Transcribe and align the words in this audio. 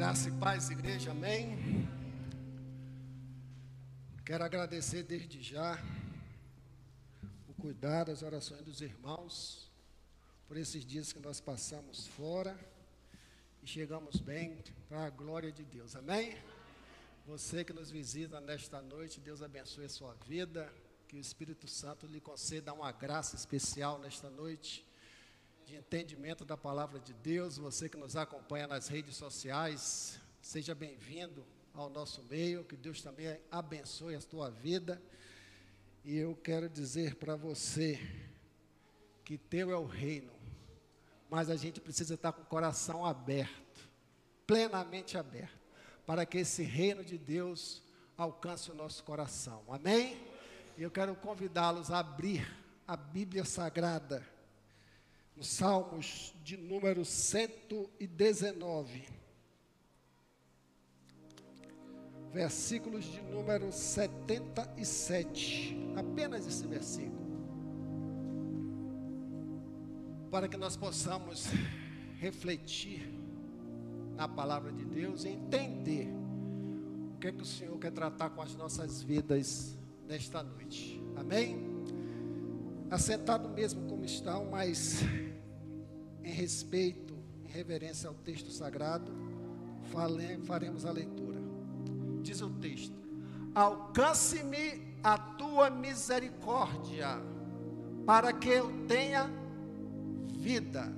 Graça 0.00 0.30
e 0.30 0.32
paz, 0.32 0.70
igreja, 0.70 1.10
amém. 1.10 1.86
Quero 4.24 4.42
agradecer 4.42 5.02
desde 5.02 5.42
já 5.42 5.78
o 7.46 7.52
cuidado, 7.60 8.10
as 8.10 8.22
orações 8.22 8.62
dos 8.62 8.80
irmãos, 8.80 9.70
por 10.48 10.56
esses 10.56 10.86
dias 10.86 11.12
que 11.12 11.20
nós 11.20 11.38
passamos 11.38 12.06
fora 12.06 12.58
e 13.62 13.66
chegamos 13.66 14.18
bem 14.20 14.64
para 14.88 15.04
a 15.04 15.10
glória 15.10 15.52
de 15.52 15.64
Deus, 15.64 15.94
amém? 15.94 16.34
Você 17.26 17.62
que 17.62 17.74
nos 17.74 17.90
visita 17.90 18.40
nesta 18.40 18.80
noite, 18.80 19.20
Deus 19.20 19.42
abençoe 19.42 19.84
a 19.84 19.90
sua 19.90 20.14
vida, 20.26 20.72
que 21.08 21.16
o 21.16 21.20
Espírito 21.20 21.68
Santo 21.68 22.06
lhe 22.06 22.22
conceda 22.22 22.72
uma 22.72 22.90
graça 22.90 23.36
especial 23.36 23.98
nesta 23.98 24.30
noite 24.30 24.82
de 25.70 25.76
entendimento 25.76 26.44
da 26.44 26.56
palavra 26.56 26.98
de 26.98 27.12
Deus. 27.12 27.56
Você 27.56 27.88
que 27.88 27.96
nos 27.96 28.16
acompanha 28.16 28.66
nas 28.66 28.88
redes 28.88 29.14
sociais, 29.14 30.20
seja 30.42 30.74
bem-vindo 30.74 31.46
ao 31.72 31.88
nosso 31.88 32.24
meio. 32.24 32.64
Que 32.64 32.76
Deus 32.76 33.00
também 33.00 33.38
abençoe 33.52 34.16
a 34.16 34.20
tua 34.20 34.50
vida. 34.50 35.00
E 36.04 36.16
eu 36.16 36.34
quero 36.34 36.68
dizer 36.68 37.14
para 37.14 37.36
você 37.36 38.00
que 39.24 39.38
teu 39.38 39.70
é 39.70 39.76
o 39.76 39.86
reino, 39.86 40.32
mas 41.30 41.48
a 41.48 41.54
gente 41.54 41.80
precisa 41.80 42.14
estar 42.14 42.32
com 42.32 42.42
o 42.42 42.46
coração 42.46 43.06
aberto, 43.06 43.88
plenamente 44.48 45.16
aberto, 45.16 45.60
para 46.04 46.26
que 46.26 46.38
esse 46.38 46.64
reino 46.64 47.04
de 47.04 47.16
Deus 47.16 47.80
alcance 48.16 48.72
o 48.72 48.74
nosso 48.74 49.04
coração. 49.04 49.62
Amém? 49.68 50.20
Eu 50.76 50.90
quero 50.90 51.14
convidá-los 51.14 51.92
a 51.92 52.00
abrir 52.00 52.44
a 52.88 52.96
Bíblia 52.96 53.44
Sagrada 53.44 54.39
no 55.36 55.42
Salmos 55.42 56.34
de 56.42 56.56
número 56.56 57.04
119, 57.04 59.08
versículos 62.32 63.04
de 63.04 63.20
número 63.22 63.72
77, 63.72 65.76
apenas 65.96 66.46
esse 66.46 66.64
versículo, 66.66 67.18
para 70.30 70.48
que 70.48 70.56
nós 70.56 70.76
possamos 70.76 71.46
refletir 72.18 73.12
na 74.14 74.28
palavra 74.28 74.72
de 74.72 74.84
Deus 74.84 75.24
e 75.24 75.30
entender 75.30 76.08
o 77.14 77.18
que 77.18 77.28
é 77.28 77.32
que 77.32 77.42
o 77.42 77.46
Senhor 77.46 77.78
quer 77.78 77.90
tratar 77.90 78.30
com 78.30 78.42
as 78.42 78.54
nossas 78.54 79.02
vidas 79.02 79.76
nesta 80.06 80.42
noite. 80.42 81.02
Amém? 81.16 81.69
Assentado 82.90 83.48
mesmo 83.48 83.88
como 83.88 84.04
estão, 84.04 84.46
mas 84.46 85.00
em 86.24 86.30
respeito, 86.30 87.14
em 87.44 87.48
reverência 87.48 88.08
ao 88.08 88.14
texto 88.14 88.50
sagrado, 88.50 89.12
faremos 90.44 90.84
a 90.84 90.90
leitura. 90.90 91.38
Diz 92.20 92.40
o 92.40 92.50
texto: 92.50 92.98
Alcance-me 93.54 94.96
a 95.02 95.16
tua 95.16 95.70
misericórdia, 95.70 97.20
para 98.04 98.32
que 98.32 98.48
eu 98.48 98.86
tenha 98.86 99.30
vida, 100.28 100.92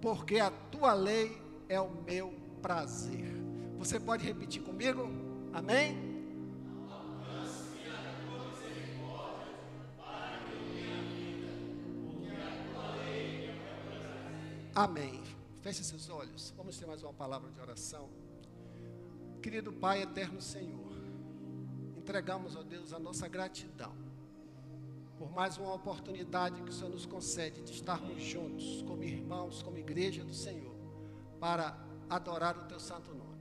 porque 0.00 0.38
a 0.40 0.50
tua 0.50 0.94
lei 0.94 1.40
é 1.68 1.80
o 1.80 1.90
meu 2.02 2.34
prazer. 2.60 3.34
Você 3.78 4.00
pode 4.00 4.24
repetir 4.24 4.62
comigo? 4.62 5.08
Amém? 5.52 6.13
Amém. 14.74 15.22
Feche 15.62 15.84
seus 15.84 16.08
olhos. 16.08 16.52
Vamos 16.56 16.76
ter 16.78 16.86
mais 16.86 17.02
uma 17.02 17.12
palavra 17.12 17.50
de 17.50 17.60
oração. 17.60 18.10
Querido 19.40 19.72
Pai, 19.72 20.02
eterno 20.02 20.40
Senhor, 20.40 20.92
entregamos, 21.96 22.56
ó 22.56 22.62
Deus, 22.62 22.92
a 22.92 22.98
nossa 22.98 23.28
gratidão 23.28 24.04
por 25.18 25.30
mais 25.30 25.56
uma 25.58 25.72
oportunidade 25.72 26.60
que 26.62 26.70
o 26.70 26.72
Senhor 26.72 26.90
nos 26.90 27.06
concede 27.06 27.62
de 27.62 27.72
estarmos 27.72 28.22
juntos, 28.22 28.82
como 28.82 29.02
irmãos, 29.02 29.62
como 29.62 29.78
igreja 29.78 30.24
do 30.24 30.34
Senhor, 30.34 30.74
para 31.38 31.78
adorar 32.10 32.56
o 32.58 32.64
Teu 32.64 32.80
santo 32.80 33.14
nome. 33.14 33.40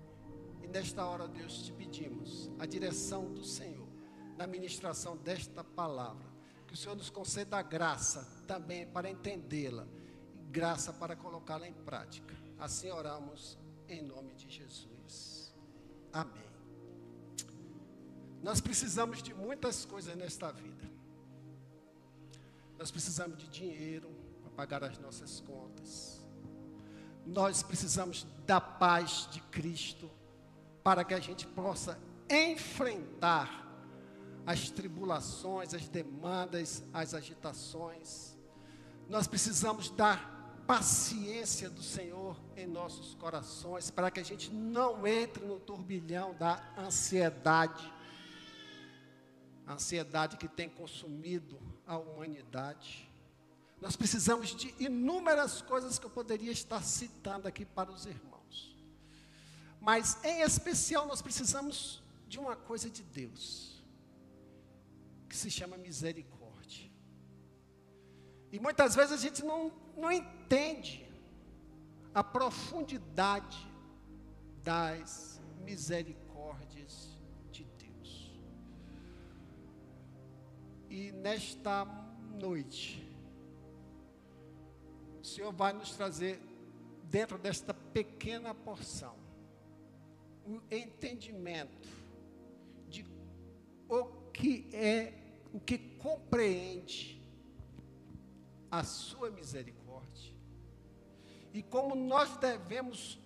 E 0.62 0.68
nesta 0.68 1.06
hora, 1.06 1.28
Deus, 1.28 1.64
te 1.64 1.74
pedimos 1.74 2.50
a 2.60 2.66
direção 2.66 3.34
do 3.34 3.44
Senhor 3.44 3.88
na 4.38 4.46
ministração 4.46 5.18
desta 5.18 5.64
palavra. 5.64 6.32
Que 6.68 6.74
o 6.74 6.78
Senhor 6.78 6.96
nos 6.96 7.10
conceda 7.10 7.58
a 7.58 7.62
graça 7.62 8.28
também 8.48 8.86
para 8.88 9.10
entendê-la 9.10 9.88
graça 10.53 10.94
para 10.94 11.16
colocá-la 11.16 11.68
em 11.68 11.74
prática. 11.74 12.36
Assim 12.59 12.91
oramos 12.91 13.58
em 13.90 14.03
nome 14.03 14.36
de 14.36 14.47
Jesus. 14.47 15.52
Amém. 16.14 16.53
Nós 18.44 18.62
precisamos 18.62 19.24
de 19.24 19.34
muitas 19.34 19.84
coisas 19.84 20.16
nesta 20.16 20.52
vida. 20.52 20.88
Nós 22.78 22.92
precisamos 22.92 23.36
de 23.40 23.47
dinheiro 23.47 24.12
para 24.44 24.52
pagar 24.52 24.84
as 24.84 25.00
nossas 25.00 25.40
contas. 25.40 26.24
Nós 27.25 27.63
precisamos 27.63 28.28
da 28.46 28.62
paz 28.62 29.28
de 29.31 29.42
Cristo 29.44 30.12
para 30.84 31.03
que 31.03 31.16
a 31.16 31.19
gente 31.19 31.47
possa 31.47 31.97
enfrentar 32.30 33.62
as 34.46 34.69
tribulações, 34.69 35.74
as 35.74 35.88
demandas, 35.88 36.84
as 36.94 37.16
agitações. 37.16 38.38
Nós 39.09 39.25
precisamos 39.25 39.90
dar 39.90 40.33
paciência 40.66 41.69
do 41.69 41.81
Senhor 41.81 42.40
em 42.56 42.66
nossos 42.66 43.16
corações, 43.16 43.91
para 43.91 44.09
que 44.09 44.19
a 44.19 44.24
gente 44.24 44.51
não 44.51 45.06
entre 45.06 45.46
no 45.46 45.59
turbilhão 45.59 46.34
da 46.35 46.62
ansiedade, 46.78 47.91
a 49.68 49.74
ansiedade 49.74 50.38
que 50.38 50.47
tem 50.47 50.69
consumido 50.69 51.59
a 51.85 51.97
humanidade. 51.97 53.09
Nós 53.81 53.96
precisamos 53.96 54.56
de 54.56 54.74
inúmeras 54.79 55.62
coisas 55.62 56.00
que 56.00 56.06
eu 56.06 56.09
poderia 56.09 56.51
estar 56.51 56.81
citando 56.81 57.47
aqui 57.47 57.66
para 57.66 57.91
os 57.91 58.06
irmãos, 58.06 58.75
mas 59.81 60.24
em 60.24 60.41
especial 60.41 61.06
nós 61.07 61.22
precisamos 61.22 62.01
de 62.28 62.40
uma 62.40 62.56
coisa 62.56 62.90
de 62.90 63.03
Deus, 63.03 63.84
que 65.28 65.35
se 65.35 65.51
chama 65.51 65.78
misericórdia. 65.78 66.43
E 68.53 68.59
muitas 68.59 68.94
vezes 68.94 69.14
a 69.14 69.18
gente 69.18 69.44
não, 69.44 69.72
não 69.97 70.12
entende 70.12 71.03
a 72.14 72.24
profundidade 72.24 73.68
das 74.64 75.41
misericórdias 75.66 77.18
de 77.52 77.63
Deus. 77.63 78.40
E 80.88 81.12
nesta 81.13 81.84
noite, 82.40 83.12
o 85.19 85.25
Senhor 85.25 85.52
vai 85.52 85.74
nos 85.74 85.96
trazer, 85.96 86.40
dentro 87.06 87.40
desta 87.40 87.74
pequena 87.74 88.53
porção, 88.53 89.16
o 90.46 90.62
entendimento 90.69 91.90
de 92.88 93.03
o 93.90 94.06
que 94.31 94.69
é, 94.72 95.12
o 95.52 95.59
que 95.59 95.80
compreende 95.97 97.23
a 98.74 98.84
sua 98.84 99.30
misericórdia 99.30 100.34
e 101.54 101.62
como 101.62 101.94
nós 101.94 102.36
devemos 102.38 103.20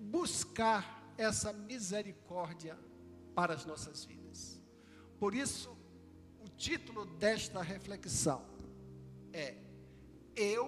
buscar 0.00 1.14
essa 1.16 1.52
misericórdia 1.52 2.76
para 3.36 3.54
as 3.54 3.64
nossas 3.64 4.04
vidas. 4.04 4.60
Por 5.20 5.32
isso, 5.32 5.70
o 6.44 6.48
título 6.48 7.06
desta 7.06 7.62
reflexão 7.62 8.44
é 9.32 9.54
Eu 10.34 10.66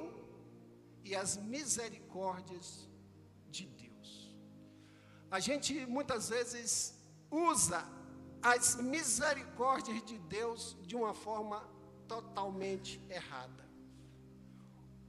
e 1.03 1.17
as 1.17 1.37
misericórdias 1.37 2.89
de 3.51 3.67
Deus. 3.67 4.37
A 5.33 5.41
gente 5.41 5.85
muitas 5.85 6.29
vezes 6.29 6.97
usa 7.29 7.85
as 8.41 8.77
misericórdias 8.77 10.01
de 10.05 10.17
Deus 10.17 10.77
de 10.87 10.95
uma 10.95 11.13
forma 11.13 11.77
totalmente 12.09 13.01
errada. 13.09 13.69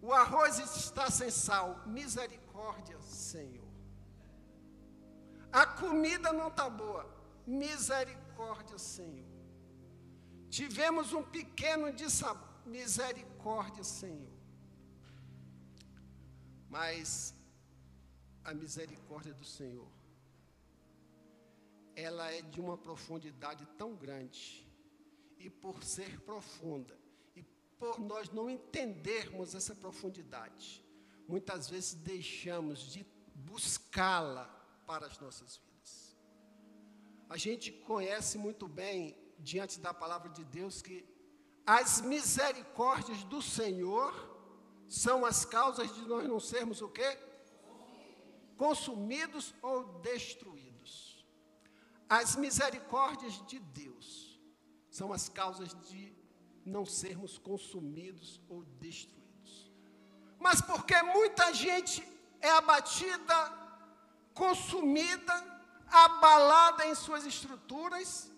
O 0.01 0.13
arroz 0.13 0.60
está 0.60 1.10
sem 1.10 1.30
sal, 1.30 1.84
misericórdia, 1.88 3.00
Senhor. 3.01 3.68
A 5.51 5.66
comida 5.66 6.31
não 6.31 6.50
está 6.50 6.69
boa, 6.69 7.04
misericórdia, 7.46 8.78
Senhor. 8.78 9.28
Tivemos 10.50 11.12
um 11.13 11.24
pequeno 11.24 11.92
de 11.92 12.10
sabor, 12.10 12.48
misericórdia, 12.66 13.84
Senhor. 13.84 14.38
Mas 16.69 17.34
a 18.44 18.54
misericórdia 18.54 19.34
do 19.34 19.44
Senhor, 19.44 19.88
ela 21.95 22.31
é 22.31 22.42
de 22.42 22.62
uma 22.62 22.78
profundidade 22.78 23.66
tão 23.78 23.95
grande 23.95 24.69
e 25.39 25.50
por 25.50 25.81
ser 25.83 26.19
profunda, 26.21 27.00
e 27.36 27.41
por 27.80 28.00
nós 28.00 28.30
não 28.30 28.50
entendermos 28.50 29.56
essa 29.56 29.74
profundidade, 29.74 30.86
muitas 31.27 31.69
vezes 31.69 31.94
deixamos 31.94 32.91
de 32.91 33.06
buscá-la 33.33 34.45
para 34.86 35.07
as 35.07 35.18
nossas 35.19 35.56
vidas. 35.56 36.18
A 37.30 37.38
gente 37.38 37.71
conhece 37.71 38.38
muito 38.38 38.68
bem, 38.68 39.18
diante 39.39 39.80
da 39.80 39.94
palavra 39.94 40.30
de 40.30 40.44
Deus, 40.44 40.81
que 40.81 41.07
as 41.65 42.01
misericórdias 42.01 43.24
do 43.24 43.42
Senhor 43.42 44.12
são 44.88 45.25
as 45.25 45.45
causas 45.45 45.94
de 45.94 46.01
nós 46.01 46.27
não 46.27 46.39
sermos 46.39 46.81
o 46.81 46.89
quê? 46.89 47.18
Consumidos 48.57 49.53
ou 49.62 49.83
destruídos. 50.00 51.25
As 52.09 52.35
misericórdias 52.35 53.45
de 53.45 53.59
Deus 53.59 54.29
são 54.89 55.13
as 55.13 55.30
causas 55.30 55.74
de 55.88 56.13
não 56.65 56.86
sermos 56.86 57.38
consumidos 57.38 58.41
ou 58.50 58.63
destruídos. 58.80 59.71
Mas 60.39 60.62
porque 60.62 61.01
muita 61.03 61.53
gente 61.53 62.06
é 62.41 62.50
abatida, 62.50 63.38
consumida, 64.33 65.33
abalada 65.88 66.86
em 66.86 66.95
suas 66.95 67.25
estruturas, 67.25 68.31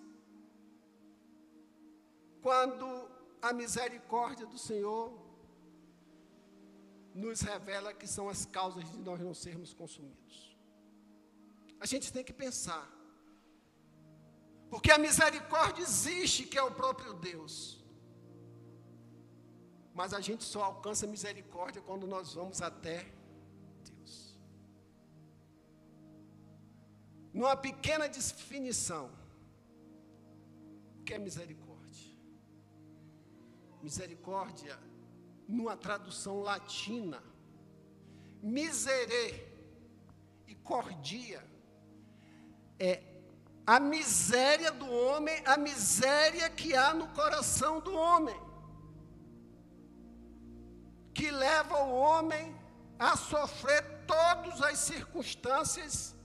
quando 2.41 3.09
a 3.41 3.53
misericórdia 3.53 4.45
do 4.45 4.57
Senhor 4.57 5.19
nos 7.13 7.41
revela 7.41 7.93
que 7.93 8.07
são 8.07 8.29
as 8.29 8.45
causas 8.45 8.89
de 8.89 8.97
nós 8.99 9.19
não 9.19 9.33
sermos 9.33 9.73
consumidos. 9.73 10.57
A 11.79 11.85
gente 11.85 12.11
tem 12.11 12.23
que 12.23 12.33
pensar. 12.33 12.89
Porque 14.71 14.89
a 14.89 14.97
misericórdia 14.97 15.83
existe, 15.83 16.45
que 16.45 16.57
é 16.57 16.63
o 16.63 16.71
próprio 16.71 17.13
Deus. 17.13 17.83
Mas 19.93 20.13
a 20.13 20.21
gente 20.21 20.45
só 20.45 20.63
alcança 20.63 21.05
misericórdia 21.05 21.81
quando 21.81 22.07
nós 22.07 22.33
vamos 22.33 22.61
até 22.61 23.05
Deus. 23.83 24.39
Numa 27.33 27.57
pequena 27.57 28.07
definição, 28.07 29.11
o 30.97 31.03
que 31.03 31.15
é 31.15 31.19
misericórdia? 31.19 32.09
Misericórdia, 33.83 34.79
numa 35.49 35.75
tradução 35.75 36.39
latina, 36.39 37.21
miserê 38.41 39.49
e 40.47 40.55
cordia 40.55 41.45
é 42.79 43.10
a 43.65 43.79
miséria 43.79 44.71
do 44.71 44.89
homem, 44.89 45.41
a 45.45 45.57
miséria 45.57 46.49
que 46.49 46.75
há 46.75 46.93
no 46.93 47.07
coração 47.09 47.79
do 47.79 47.93
homem 47.93 48.51
que 51.13 51.29
leva 51.29 51.83
o 51.83 51.93
homem 51.93 52.55
a 52.97 53.15
sofrer 53.15 53.83
todas 54.05 54.61
as 54.61 54.79
circunstâncias 54.79 56.15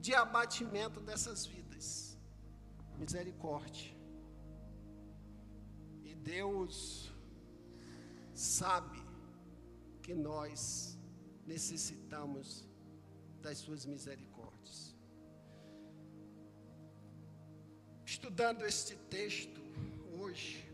de 0.00 0.14
abatimento 0.14 1.00
dessas 1.00 1.46
vidas. 1.46 2.18
Misericórdia. 2.98 3.96
E 6.02 6.14
Deus 6.14 7.12
sabe 8.34 9.02
que 10.02 10.14
nós 10.14 10.98
necessitamos 11.46 12.66
das 13.40 13.58
suas 13.58 13.86
misericórdias. 13.86 14.27
Estudando 18.20 18.66
este 18.66 18.96
texto 19.08 19.60
hoje, 20.18 20.68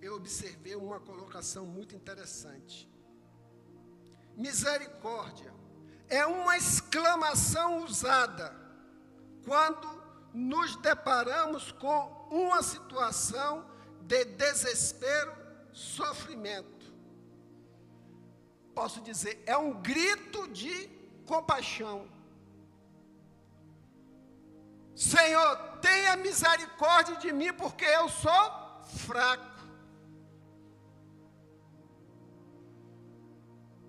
eu 0.00 0.14
observei 0.14 0.76
uma 0.76 1.00
colocação 1.00 1.66
muito 1.66 1.96
interessante. 1.96 2.88
Misericórdia 4.36 5.52
é 6.08 6.24
uma 6.24 6.56
exclamação 6.56 7.82
usada 7.82 8.54
quando 9.44 9.88
nos 10.32 10.76
deparamos 10.76 11.72
com 11.72 12.28
uma 12.30 12.62
situação 12.62 13.68
de 14.02 14.24
desespero, 14.24 15.32
sofrimento. 15.72 16.94
Posso 18.72 19.00
dizer, 19.00 19.42
é 19.46 19.56
um 19.56 19.82
grito 19.82 20.46
de 20.46 20.86
compaixão. 21.26 22.08
Senhor, 24.94 25.56
tenha 25.80 26.16
misericórdia 26.16 27.16
de 27.16 27.32
mim, 27.32 27.52
porque 27.52 27.84
eu 27.84 28.08
sou 28.08 28.82
fraco. 29.06 29.54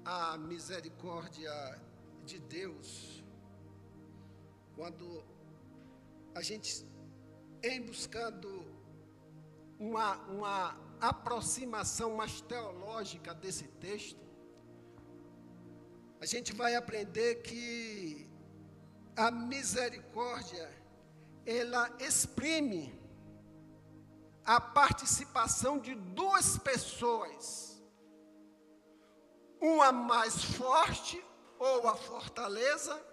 a 0.06 0.38
misericórdia 0.38 1.52
de 2.24 2.40
Deus, 2.40 3.24
quando 4.76 5.24
a 6.36 6.42
gente, 6.44 6.86
em 7.64 7.82
buscando 7.82 8.64
uma, 9.80 10.18
uma 10.28 10.78
aproximação 11.02 12.16
mais 12.16 12.40
teológica 12.42 13.34
desse 13.34 13.68
texto, 13.68 14.24
a 16.22 16.26
gente 16.28 16.54
vai 16.54 16.76
aprender 16.76 17.42
que 17.42 18.30
a 19.16 19.32
misericórdia, 19.32 20.70
ela 21.46 21.96
exprime 22.00 22.94
a 24.44 24.60
participação 24.60 25.80
de 25.80 25.96
duas 25.96 26.58
pessoas 26.58 27.66
uma 29.60 29.92
mais 29.92 30.44
forte 30.44 31.24
ou 31.58 31.88
a 31.88 31.96
fortaleza 31.96 33.04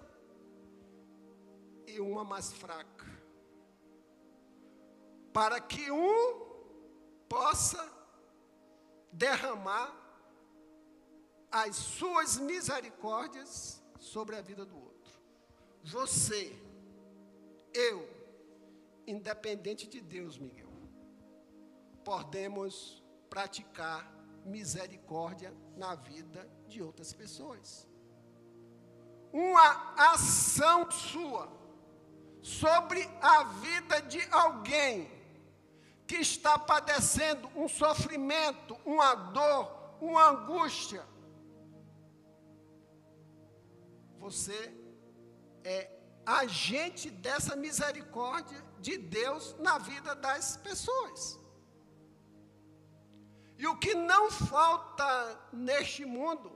e 1.86 2.00
uma 2.00 2.24
mais 2.24 2.52
fraca. 2.52 3.06
Para 5.32 5.60
que 5.60 5.90
um 5.90 6.52
possa 7.28 7.90
derramar 9.10 9.94
as 11.50 11.76
suas 11.76 12.38
misericórdias 12.38 13.82
sobre 13.98 14.36
a 14.36 14.42
vida 14.42 14.64
do 14.64 14.76
outro. 14.76 15.12
Você, 15.84 16.54
eu, 17.72 18.08
independente 19.06 19.86
de 19.86 20.00
Deus, 20.00 20.38
Miguel, 20.38 20.72
podemos 22.04 23.02
praticar 23.28 24.12
misericórdia 24.44 25.54
na 25.76 25.94
vida 25.94 26.48
de 26.68 26.82
outras 26.82 27.12
pessoas. 27.12 27.88
Uma 29.32 29.94
ação 29.96 30.90
sua 30.90 31.50
sobre 32.42 33.08
a 33.20 33.44
vida 33.44 34.02
de 34.02 34.20
alguém 34.30 35.10
que 36.06 36.16
está 36.16 36.58
padecendo 36.58 37.48
um 37.56 37.68
sofrimento, 37.68 38.76
uma 38.84 39.14
dor, 39.14 39.96
uma 40.00 40.30
angústia. 40.30 41.06
Você 44.18 44.74
é 45.64 46.01
agente 46.26 47.10
dessa 47.10 47.56
misericórdia 47.56 48.62
de 48.80 48.96
Deus 48.98 49.54
na 49.58 49.78
vida 49.78 50.14
das 50.14 50.56
pessoas. 50.56 51.38
E 53.58 53.66
o 53.66 53.78
que 53.78 53.94
não 53.94 54.30
falta 54.30 55.40
neste 55.52 56.04
mundo 56.04 56.50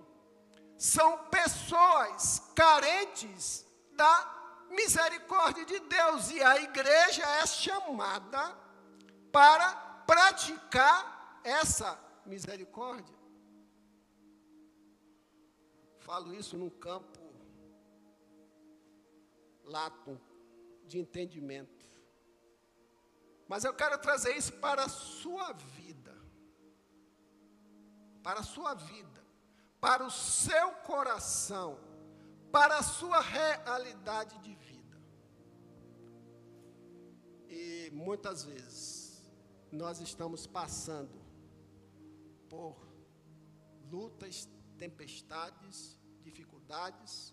são 0.77 1.27
pessoas 1.27 2.43
carentes 2.55 3.65
da 3.93 4.67
misericórdia 4.71 5.65
de 5.65 5.79
Deus. 5.81 6.31
E 6.31 6.43
a 6.43 6.61
igreja 6.61 7.25
é 7.25 7.47
chamada 7.47 8.57
para 9.31 9.75
praticar 10.07 11.41
essa 11.45 11.99
misericórdia. 12.25 13.15
Falo 16.01 16.35
isso 16.35 16.57
num 16.57 16.71
campo 16.71 17.16
lato 19.67 20.19
de 20.87 20.99
entendimento. 20.99 21.85
Mas 23.47 23.65
eu 23.65 23.75
quero 23.75 23.99
trazer 23.99 24.37
isso 24.37 24.53
para 24.55 24.85
a 24.85 24.89
sua 24.89 25.53
vida 25.53 26.07
para 28.27 28.41
a 28.41 28.43
sua 28.43 28.75
vida, 28.75 29.25
para 29.81 30.05
o 30.05 30.11
seu 30.11 30.73
coração, 30.83 31.79
para 32.51 32.77
a 32.79 32.83
sua 32.83 33.21
realidade 33.21 34.37
de 34.41 34.53
vida. 34.57 35.01
E 37.49 37.89
muitas 37.93 38.43
vezes 38.43 39.23
nós 39.71 40.01
estamos 40.01 40.45
passando 40.45 41.25
por 42.51 42.77
lutas, 43.93 44.49
tempestades, 44.77 45.97
dificuldades. 46.21 47.33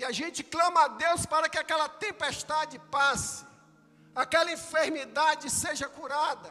E 0.00 0.04
a 0.10 0.12
gente 0.18 0.42
clama 0.42 0.80
a 0.84 0.88
Deus 1.04 1.26
para 1.32 1.46
que 1.52 1.58
aquela 1.62 1.86
tempestade 1.86 2.76
passe, 2.94 3.44
aquela 4.22 4.50
enfermidade 4.50 5.50
seja 5.50 5.86
curada, 5.96 6.50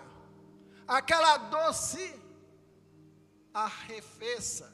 aquela 0.97 1.31
dor 1.53 1.73
se 1.73 2.07
arrefeça. 3.51 4.67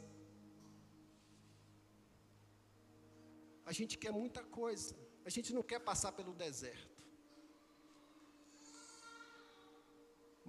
A 3.65 3.72
gente 3.72 3.98
quer 3.98 4.12
muita 4.12 4.44
coisa. 4.44 4.94
A 5.24 5.29
gente 5.29 5.53
não 5.53 5.63
quer 5.63 5.79
passar 5.79 6.12
pelo 6.12 6.34
deserto. 6.34 7.01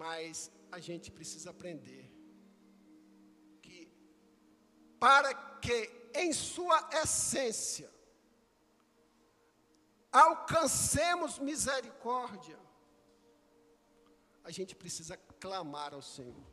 Mas 0.04 0.50
a 0.73 0.80
gente 0.80 1.12
precisa 1.12 1.50
aprender 1.50 2.04
que, 3.62 3.78
para 4.99 5.33
que 5.61 5.78
em 6.12 6.33
sua 6.33 6.78
essência 7.04 7.95
alcancemos 10.16 11.38
misericórdia, 11.38 12.58
a 14.42 14.50
gente 14.50 14.75
precisa 14.75 15.16
clamar 15.44 15.92
ao 15.92 16.00
Senhor. 16.00 16.46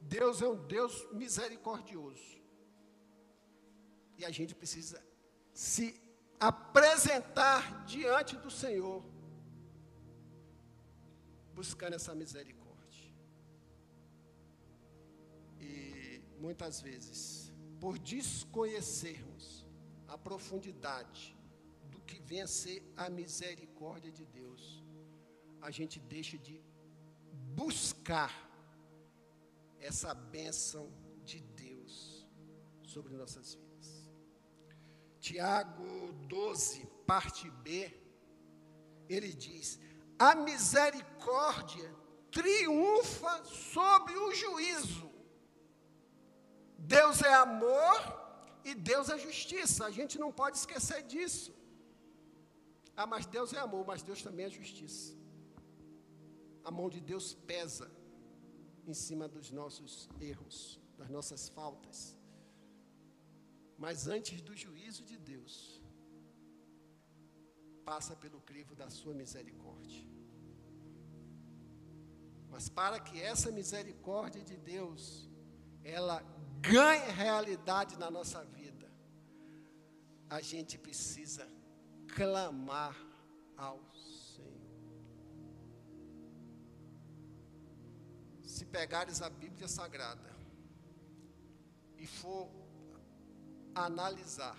Deus 0.00 0.40
é 0.40 0.48
um 0.48 0.56
Deus 0.66 0.94
misericordioso. 1.12 2.40
E 4.16 4.24
a 4.24 4.30
gente 4.30 4.54
precisa 4.54 5.04
se 5.52 6.00
apresentar 6.40 7.84
diante 7.84 8.36
do 8.36 8.50
Senhor, 8.50 9.04
buscando 11.54 11.94
essa 11.96 12.14
misericórdia. 12.14 13.12
E 15.60 16.22
muitas 16.38 16.80
vezes, 16.80 17.52
por 17.80 17.98
desconhecermos 17.98 19.66
a 20.08 20.16
profundidade 20.16 21.36
que 22.06 22.20
ser 22.46 22.82
a 22.96 23.08
misericórdia 23.08 24.10
de 24.10 24.24
Deus, 24.24 24.84
a 25.60 25.70
gente 25.70 26.00
deixa 26.00 26.36
de 26.38 26.60
buscar 27.54 28.32
essa 29.78 30.14
bênção 30.14 30.84
de 31.24 31.40
Deus 31.40 32.26
sobre 32.82 33.14
nossas 33.14 33.54
vidas. 33.54 33.88
Tiago 35.20 36.12
12, 36.28 36.86
parte 37.06 37.48
B, 37.50 37.94
ele 39.08 39.32
diz: 39.32 39.78
a 40.18 40.34
misericórdia 40.34 41.94
triunfa 42.30 43.44
sobre 43.44 44.14
o 44.16 44.34
juízo. 44.34 45.10
Deus 46.78 47.22
é 47.22 47.32
amor 47.34 47.98
e 48.64 48.74
Deus 48.74 49.08
é 49.08 49.18
justiça. 49.18 49.86
A 49.86 49.90
gente 49.90 50.18
não 50.18 50.32
pode 50.32 50.56
esquecer 50.56 51.02
disso. 51.02 51.52
Ah, 52.96 53.06
mas 53.06 53.26
Deus 53.26 53.52
é 53.52 53.58
amor, 53.58 53.86
mas 53.86 54.02
Deus 54.02 54.22
também 54.22 54.46
é 54.46 54.50
justiça. 54.50 55.16
A 56.64 56.70
mão 56.70 56.88
de 56.88 57.00
Deus 57.00 57.34
pesa 57.34 57.90
em 58.86 58.94
cima 58.94 59.26
dos 59.28 59.50
nossos 59.50 60.08
erros, 60.20 60.80
das 60.98 61.08
nossas 61.08 61.48
faltas. 61.48 62.16
Mas 63.78 64.06
antes 64.06 64.40
do 64.40 64.54
juízo 64.56 65.04
de 65.04 65.16
Deus, 65.16 65.82
passa 67.84 68.14
pelo 68.14 68.40
crivo 68.40 68.74
da 68.74 68.88
sua 68.90 69.14
misericórdia. 69.14 70.04
Mas 72.48 72.68
para 72.68 73.00
que 73.00 73.20
essa 73.20 73.50
misericórdia 73.50 74.42
de 74.42 74.56
Deus, 74.56 75.28
ela 75.82 76.22
ganhe 76.60 77.10
realidade 77.10 77.98
na 77.98 78.10
nossa 78.10 78.44
vida, 78.44 78.88
a 80.28 80.40
gente 80.40 80.78
precisa 80.78 81.44
clamar 82.14 82.96
ao 83.56 83.80
Senhor. 83.94 84.52
Se 88.42 88.64
pegares 88.66 89.22
a 89.22 89.30
Bíblia 89.30 89.66
Sagrada 89.66 90.30
e 91.96 92.06
for 92.06 92.50
analisar 93.74 94.56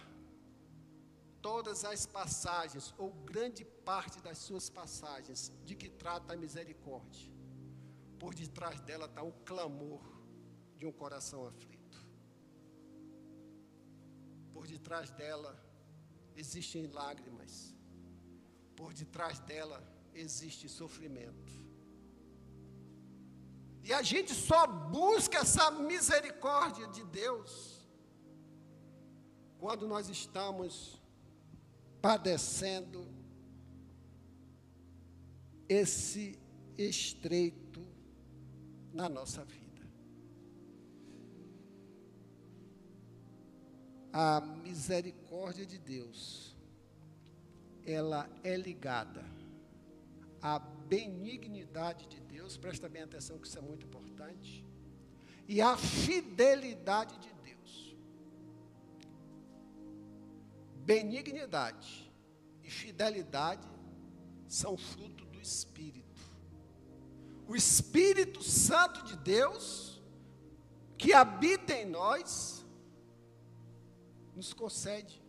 todas 1.41 1.83
as 1.85 2.05
passagens, 2.05 2.93
ou 2.97 3.11
grande 3.11 3.63
parte 3.65 4.19
das 4.21 4.37
suas 4.37 4.69
passagens, 4.69 5.51
de 5.63 5.75
que 5.75 5.89
trata 5.89 6.33
a 6.33 6.37
misericórdia, 6.37 7.31
por 8.17 8.33
detrás 8.33 8.79
dela 8.81 9.05
está 9.05 9.21
um 9.21 9.31
clamor 9.43 10.01
de 10.77 10.85
um 10.85 10.91
coração 10.91 11.45
aflito. 11.45 12.07
Por 14.53 14.65
detrás 14.65 15.11
dela 15.11 15.53
existem 16.35 16.87
lágrimas. 16.87 17.73
Por 18.75 18.93
detrás 18.93 19.39
dela 19.39 19.81
existe 20.13 20.67
sofrimento. 20.69 21.53
E 23.83 23.91
a 23.91 24.01
gente 24.01 24.33
só 24.33 24.65
busca 24.65 25.39
essa 25.39 25.69
misericórdia 25.71 26.87
de 26.87 27.03
Deus 27.05 27.81
quando 29.59 29.87
nós 29.87 30.09
estamos 30.09 31.01
padecendo 32.01 33.07
esse 35.67 36.37
estreito 36.77 37.85
na 38.93 39.09
nossa 39.09 39.43
vida. 39.43 39.62
A 44.13 44.39
misericórdia 44.39 45.65
de 45.65 45.79
Deus, 45.79 46.55
ela 47.85 48.29
é 48.43 48.55
ligada 48.55 49.25
à 50.39 50.59
benignidade 50.59 52.05
de 52.07 52.19
Deus, 52.21 52.55
presta 52.55 52.87
bem 52.87 53.01
atenção 53.01 53.39
que 53.39 53.47
isso 53.47 53.57
é 53.57 53.61
muito 53.61 53.85
importante, 53.85 54.63
e 55.47 55.59
à 55.61 55.75
fidelidade 55.75 57.17
de 57.17 57.33
benignidade 60.85 62.11
e 62.63 62.69
fidelidade 62.69 63.67
são 64.47 64.77
fruto 64.77 65.25
do 65.25 65.39
Espírito. 65.39 66.03
O 67.47 67.55
Espírito 67.55 68.43
Santo 68.43 69.03
de 69.03 69.17
Deus, 69.17 70.01
que 70.97 71.13
habita 71.13 71.73
em 71.73 71.85
nós, 71.85 72.62
nos 74.35 74.53
concede. 74.53 75.21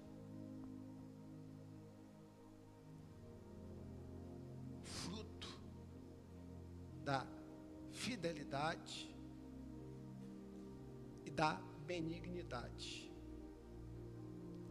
Fruto 4.82 5.48
da 7.02 7.26
fidelidade 7.92 9.14
e 11.24 11.30
da 11.30 11.60
benignidade. 11.86 13.12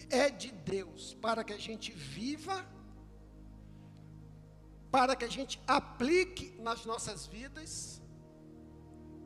É 0.09 0.29
de 0.29 0.51
Deus 0.51 1.13
para 1.15 1.43
que 1.43 1.53
a 1.53 1.57
gente 1.57 1.91
viva, 1.91 2.67
para 4.91 5.15
que 5.15 5.25
a 5.25 5.29
gente 5.29 5.61
aplique 5.65 6.51
nas 6.61 6.85
nossas 6.85 7.25
vidas 7.25 8.01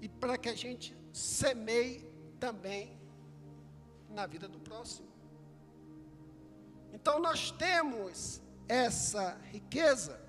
e 0.01 0.07
para 0.07 0.37
que 0.37 0.47
a 0.47 0.55
gente 0.55 0.95
semeie 1.11 2.09
também 2.39 2.96
na 4.17 4.25
vida 4.25 4.47
do 4.47 4.59
próximo. 4.59 5.07
Então 6.91 7.19
nós 7.19 7.51
temos 7.51 8.41
essa 8.67 9.39
riqueza 9.51 10.19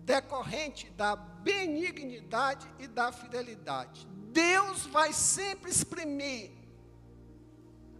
decorrente 0.00 0.90
da 0.90 1.16
benignidade 1.16 2.70
e 2.78 2.86
da 2.86 3.10
fidelidade. 3.10 4.06
Deus 4.30 4.84
vai 4.86 5.14
sempre 5.14 5.70
exprimir 5.70 6.52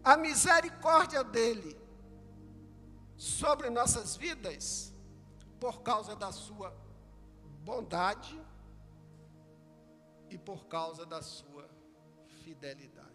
a 0.04 0.18
misericórdia 0.18 1.24
dele 1.24 1.74
sobre 3.16 3.70
nossas 3.70 4.16
vidas, 4.16 4.92
por 5.58 5.80
causa 5.80 6.14
da 6.14 6.30
sua 6.30 6.76
bondade 7.64 8.38
e 10.28 10.36
por 10.36 10.66
causa 10.66 11.06
da 11.06 11.22
sua 11.22 11.68
fidelidade. 12.44 13.07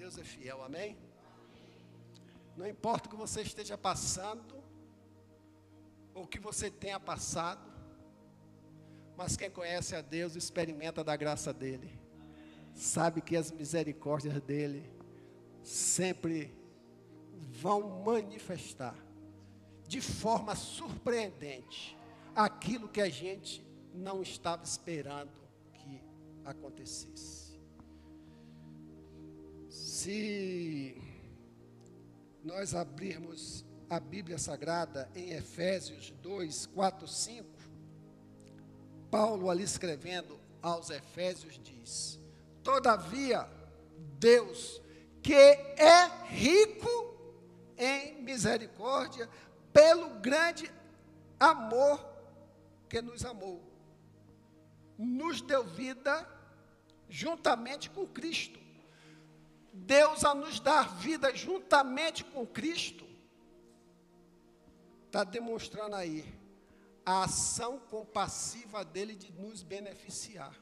Deus 0.00 0.16
é 0.16 0.24
fiel, 0.24 0.62
amém? 0.62 0.96
Não 2.56 2.66
importa 2.66 3.06
o 3.06 3.10
que 3.10 3.16
você 3.16 3.42
esteja 3.42 3.76
passando, 3.76 4.54
ou 6.14 6.22
o 6.22 6.26
que 6.26 6.40
você 6.40 6.70
tenha 6.70 6.98
passado, 6.98 7.70
mas 9.14 9.36
quem 9.36 9.50
conhece 9.50 9.94
a 9.94 10.00
Deus 10.00 10.36
experimenta 10.36 11.04
da 11.04 11.14
graça 11.16 11.52
dele, 11.52 12.00
sabe 12.74 13.20
que 13.20 13.36
as 13.36 13.52
misericórdias 13.52 14.40
dele 14.40 14.90
sempre 15.62 16.50
vão 17.60 18.02
manifestar 18.02 18.96
de 19.86 20.00
forma 20.00 20.56
surpreendente 20.56 21.94
aquilo 22.34 22.88
que 22.88 23.02
a 23.02 23.10
gente 23.10 23.62
não 23.92 24.22
estava 24.22 24.64
esperando 24.64 25.38
que 25.74 26.02
acontecesse. 26.42 27.49
Se 30.00 30.96
nós 32.42 32.74
abrirmos 32.74 33.66
a 33.90 34.00
Bíblia 34.00 34.38
Sagrada 34.38 35.10
em 35.14 35.32
Efésios 35.32 36.10
2, 36.22 36.64
4, 36.68 37.06
5, 37.06 37.46
Paulo 39.10 39.50
ali 39.50 39.62
escrevendo 39.62 40.40
aos 40.62 40.88
Efésios 40.88 41.60
diz: 41.62 42.18
Todavia, 42.62 43.46
Deus 44.18 44.80
que 45.22 45.34
é 45.34 46.06
rico 46.28 46.88
em 47.76 48.22
misericórdia, 48.22 49.28
pelo 49.70 50.18
grande 50.20 50.72
amor 51.38 52.02
que 52.88 53.02
nos 53.02 53.22
amou. 53.22 53.62
Nos 54.96 55.42
deu 55.42 55.62
vida 55.62 56.26
juntamente 57.06 57.90
com 57.90 58.06
Cristo. 58.06 58.69
Deus, 59.72 60.24
a 60.24 60.34
nos 60.34 60.60
dar 60.60 60.96
vida 60.96 61.34
juntamente 61.34 62.24
com 62.24 62.46
Cristo, 62.46 63.06
está 65.06 65.24
demonstrando 65.24 65.96
aí 65.96 66.24
a 67.04 67.24
ação 67.24 67.78
compassiva 67.78 68.84
dele 68.84 69.14
de 69.14 69.32
nos 69.32 69.62
beneficiar. 69.62 70.54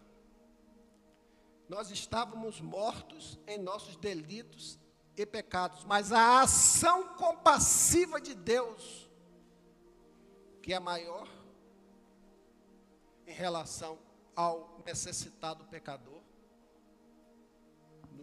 Nós 1.68 1.90
estávamos 1.90 2.60
mortos 2.60 3.38
em 3.46 3.58
nossos 3.58 3.96
delitos 3.96 4.78
e 5.14 5.26
pecados, 5.26 5.84
mas 5.84 6.12
a 6.12 6.40
ação 6.40 7.14
compassiva 7.16 8.20
de 8.20 8.34
Deus, 8.34 9.10
que 10.62 10.72
é 10.72 10.80
maior 10.80 11.28
em 13.26 13.32
relação 13.32 13.98
ao 14.34 14.82
necessitado 14.86 15.64
pecador, 15.64 16.17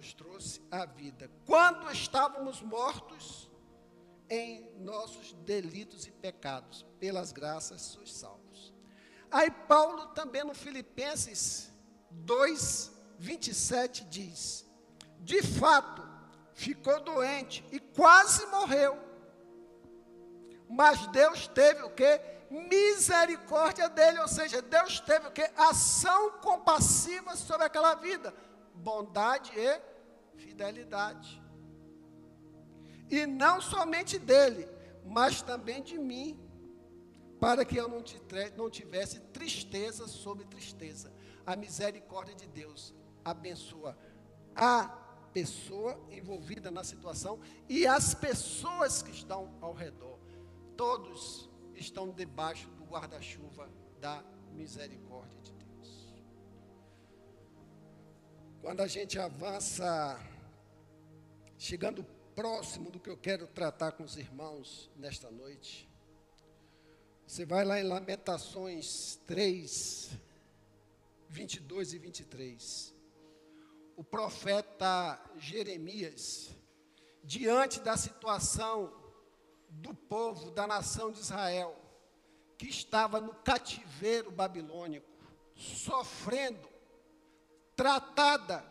nos 0.05 0.13
trouxe 0.13 0.61
a 0.69 0.85
vida. 0.85 1.31
Quando 1.47 1.91
estávamos 1.91 2.61
mortos 2.61 3.49
em 4.29 4.69
nossos 4.79 5.33
delitos 5.33 6.05
e 6.05 6.11
pecados, 6.11 6.85
pelas 6.99 7.31
graças 7.31 7.81
sois 7.81 8.13
salvos. 8.13 8.73
Aí 9.31 9.49
Paulo 9.49 10.07
também 10.07 10.43
no 10.43 10.53
Filipenses 10.53 11.73
2, 12.11 12.91
27 13.17 14.03
diz: 14.05 14.65
De 15.21 15.41
fato, 15.41 16.07
ficou 16.53 16.99
doente 17.01 17.65
e 17.71 17.79
quase 17.79 18.45
morreu. 18.47 18.99
Mas 20.69 21.07
Deus 21.07 21.47
teve 21.47 21.81
o 21.81 21.89
que? 21.89 22.21
Misericórdia 22.51 23.89
dele, 23.89 24.19
ou 24.19 24.27
seja, 24.27 24.61
Deus 24.61 24.99
teve 24.99 25.27
o 25.27 25.31
que? 25.31 25.49
Ação 25.57 26.33
compassiva 26.33 27.35
sobre 27.35 27.65
aquela 27.65 27.95
vida, 27.95 28.33
bondade 28.75 29.51
e 29.57 29.94
fidelidade. 30.37 31.41
E 33.09 33.25
não 33.25 33.61
somente 33.61 34.17
dele, 34.17 34.67
mas 35.05 35.41
também 35.41 35.81
de 35.83 35.97
mim, 35.97 36.39
para 37.39 37.63
que 37.63 37.77
eu 37.77 37.87
não 37.87 38.69
tivesse 38.69 39.19
tristeza 39.31 40.07
sobre 40.07 40.45
tristeza. 40.45 41.13
A 41.45 41.55
misericórdia 41.55 42.33
de 42.33 42.47
Deus 42.47 42.93
abençoa 43.23 43.97
a 44.55 44.87
pessoa 45.31 45.99
envolvida 46.09 46.71
na 46.71 46.83
situação 46.83 47.39
e 47.67 47.85
as 47.85 48.13
pessoas 48.13 49.01
que 49.01 49.11
estão 49.11 49.53
ao 49.61 49.73
redor. 49.73 50.17
Todos 50.75 51.49
estão 51.75 52.09
debaixo 52.09 52.69
do 52.71 52.85
guarda-chuva 52.85 53.69
da 53.99 54.23
misericórdia 54.53 55.44
Quando 58.65 58.81
a 58.81 58.87
gente 58.87 59.19
avança, 59.19 60.19
chegando 61.55 62.03
próximo 62.33 62.89
do 62.89 62.99
que 62.99 63.11
eu 63.11 63.15
quero 63.15 63.45
tratar 63.45 63.91
com 63.91 64.03
os 64.03 64.17
irmãos 64.17 64.89
nesta 64.95 65.29
noite, 65.29 65.87
você 67.27 67.45
vai 67.45 67.63
lá 67.63 67.79
em 67.79 67.83
Lamentações 67.83 69.19
3, 69.27 70.17
22 71.29 71.93
e 71.93 71.99
23 71.99 72.95
o 73.95 74.03
profeta 74.03 75.23
Jeremias, 75.37 76.49
diante 77.23 77.79
da 77.79 77.95
situação 77.95 78.91
do 79.69 79.93
povo, 79.93 80.49
da 80.49 80.65
nação 80.65 81.11
de 81.11 81.19
Israel, 81.19 81.79
que 82.57 82.65
estava 82.67 83.21
no 83.21 83.35
cativeiro 83.35 84.31
babilônico, 84.31 85.07
sofrendo, 85.53 86.74
tratada 87.75 88.65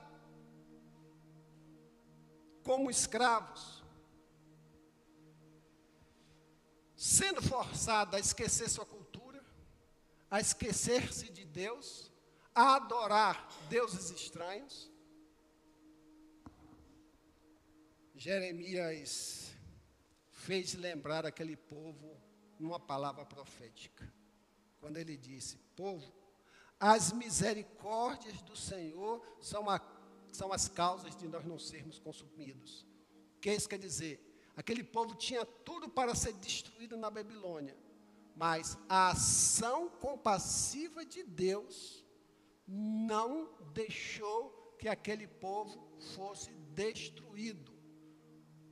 como 2.63 2.91
escravos, 2.91 3.85
sendo 6.97 7.43
forçada 7.43 8.17
a 8.17 8.21
esquecer 8.21 8.69
sua 8.69 8.87
cultura, 8.87 9.45
a 10.31 10.41
esquecer-se 10.41 11.31
de 11.31 11.45
Deus, 11.45 12.11
a 12.55 12.77
adorar 12.77 13.49
deuses 13.69 14.11
estranhos, 14.11 14.91
Jeremias 18.15 19.53
fez 20.31 20.75
lembrar 20.75 21.27
aquele 21.27 21.57
povo 21.57 22.17
numa 22.59 22.81
palavra 22.81 23.27
profética. 23.27 24.11
Quando 24.79 24.97
ele 24.97 25.17
disse: 25.17 25.59
Povo, 25.77 26.11
as 26.87 27.13
misericórdias 27.13 28.43
do 28.43 28.55
Senhor 28.55 29.27
são, 29.41 29.71
a, 29.71 29.81
são 30.31 30.53
as 30.53 30.69
causas 30.69 31.17
de 31.17 31.27
nós 31.27 31.43
não 31.43 31.59
sermos 31.59 31.99
consumidos. 31.99 32.87
O 33.39 33.41
que 33.41 33.51
isso 33.51 33.67
quer 33.67 33.79
dizer? 33.79 34.21
Aquele 34.55 34.85
povo 34.85 35.15
tinha 35.15 35.47
tudo 35.47 35.89
para 35.89 36.15
ser 36.15 36.35
destruído 36.35 36.95
na 36.95 37.11
Babilônia, 37.11 37.75
mas 38.37 38.77
a 38.87 39.13
ação 39.13 39.89
compassiva 39.89 41.07
de 41.07 41.23
Deus 41.23 42.05
não 42.69 43.49
deixou 43.73 44.77
que 44.79 44.87
aquele 44.87 45.27
povo 45.27 45.89
fosse 46.15 46.51
destruído 46.75 47.73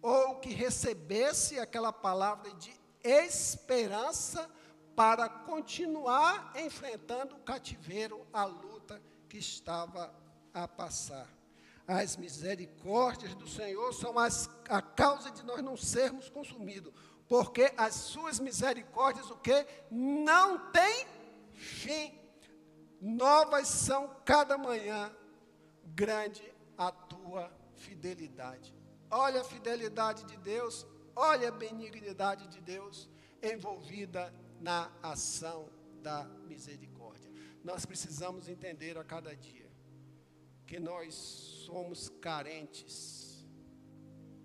ou 0.02 0.38
que 0.38 0.50
recebesse 0.50 1.58
aquela 1.58 1.94
palavra 1.94 2.52
de 2.56 2.78
esperança 3.02 4.50
para 4.94 5.28
continuar 5.28 6.52
enfrentando 6.56 7.36
o 7.36 7.40
cativeiro, 7.40 8.26
a 8.32 8.44
luta 8.44 9.02
que 9.28 9.38
estava 9.38 10.14
a 10.52 10.68
passar. 10.68 11.28
As 11.86 12.16
misericórdias 12.16 13.34
do 13.34 13.48
Senhor 13.48 13.92
são 13.92 14.18
as, 14.18 14.48
a 14.68 14.80
causa 14.80 15.30
de 15.30 15.42
nós 15.44 15.62
não 15.62 15.76
sermos 15.76 16.28
consumidos, 16.28 16.92
porque 17.28 17.72
as 17.76 17.94
suas 17.94 18.38
misericórdias, 18.38 19.30
o 19.30 19.36
que? 19.36 19.66
Não 19.90 20.70
tem 20.70 21.06
fim. 21.52 22.18
Novas 23.00 23.68
são 23.68 24.16
cada 24.24 24.56
manhã, 24.56 25.10
grande 25.84 26.54
a 26.78 26.92
tua 26.92 27.50
fidelidade. 27.74 28.74
Olha 29.10 29.40
a 29.40 29.44
fidelidade 29.44 30.24
de 30.24 30.36
Deus, 30.36 30.86
olha 31.16 31.48
a 31.48 31.52
benignidade 31.52 32.46
de 32.48 32.60
Deus 32.60 33.08
envolvida 33.42 34.32
na 34.62 34.90
ação 35.02 35.68
da 36.02 36.24
misericórdia. 36.46 37.30
Nós 37.64 37.84
precisamos 37.84 38.48
entender 38.48 38.96
a 38.96 39.04
cada 39.04 39.34
dia 39.34 39.70
que 40.66 40.78
nós 40.78 41.14
somos 41.66 42.08
carentes 42.20 43.44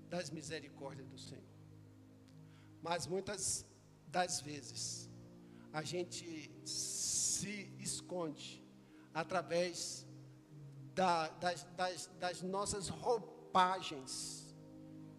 das 0.09 0.29
misericórdias 0.29 1.07
do 1.07 1.19
Senhor. 1.19 1.43
Mas 2.81 3.05
muitas 3.05 3.65
das 4.07 4.41
vezes 4.41 5.09
a 5.71 5.83
gente 5.83 6.51
se 6.65 7.71
esconde 7.79 8.63
através 9.13 10.05
da, 10.95 11.27
das, 11.29 11.63
das, 11.75 12.07
das 12.19 12.41
nossas 12.41 12.89
roupagens 12.89 14.55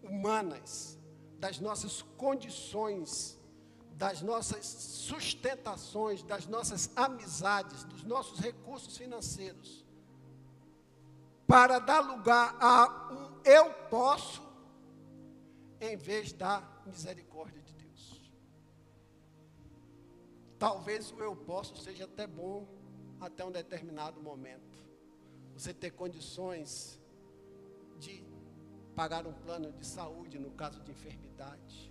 humanas, 0.03 0.99
das 1.37 1.59
nossas 1.59 2.01
condições, 2.17 3.38
das 3.99 4.21
nossas 4.21 4.65
sustentações, 4.65 6.23
das 6.23 6.47
nossas 6.47 6.89
amizades, 6.95 7.83
dos 7.83 8.01
nossos 8.05 8.39
recursos 8.39 8.95
financeiros, 8.95 9.85
para 11.45 11.79
dar 11.79 11.99
lugar 11.99 12.55
a 12.61 13.11
um 13.11 13.41
eu 13.43 13.73
posso, 13.89 14.41
em 15.81 15.97
vez 15.97 16.31
da 16.31 16.63
misericórdia 16.85 17.61
de 17.61 17.73
Deus. 17.73 18.21
Talvez 20.57 21.11
o 21.11 21.19
eu 21.19 21.35
posso 21.35 21.75
seja 21.75 22.05
até 22.05 22.25
bom 22.25 22.65
até 23.19 23.43
um 23.43 23.51
determinado 23.51 24.21
momento. 24.21 24.79
Você 25.57 25.73
ter 25.73 25.91
condições 25.91 26.97
de 27.97 28.25
pagar 28.95 29.27
um 29.27 29.33
plano 29.33 29.73
de 29.73 29.85
saúde 29.85 30.39
no 30.39 30.51
caso 30.51 30.79
de 30.83 30.91
enfermidade. 30.91 31.88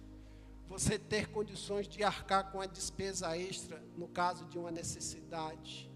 Você 0.68 0.98
ter 0.98 1.28
condições 1.28 1.88
de 1.88 2.04
arcar 2.04 2.52
com 2.52 2.61
a 2.61 2.66
despesa 2.66 3.37
extra 3.37 3.83
no 3.96 4.07
caso 4.09 4.44
de 4.46 4.59
uma 4.59 4.70
necessidade. 4.70 5.90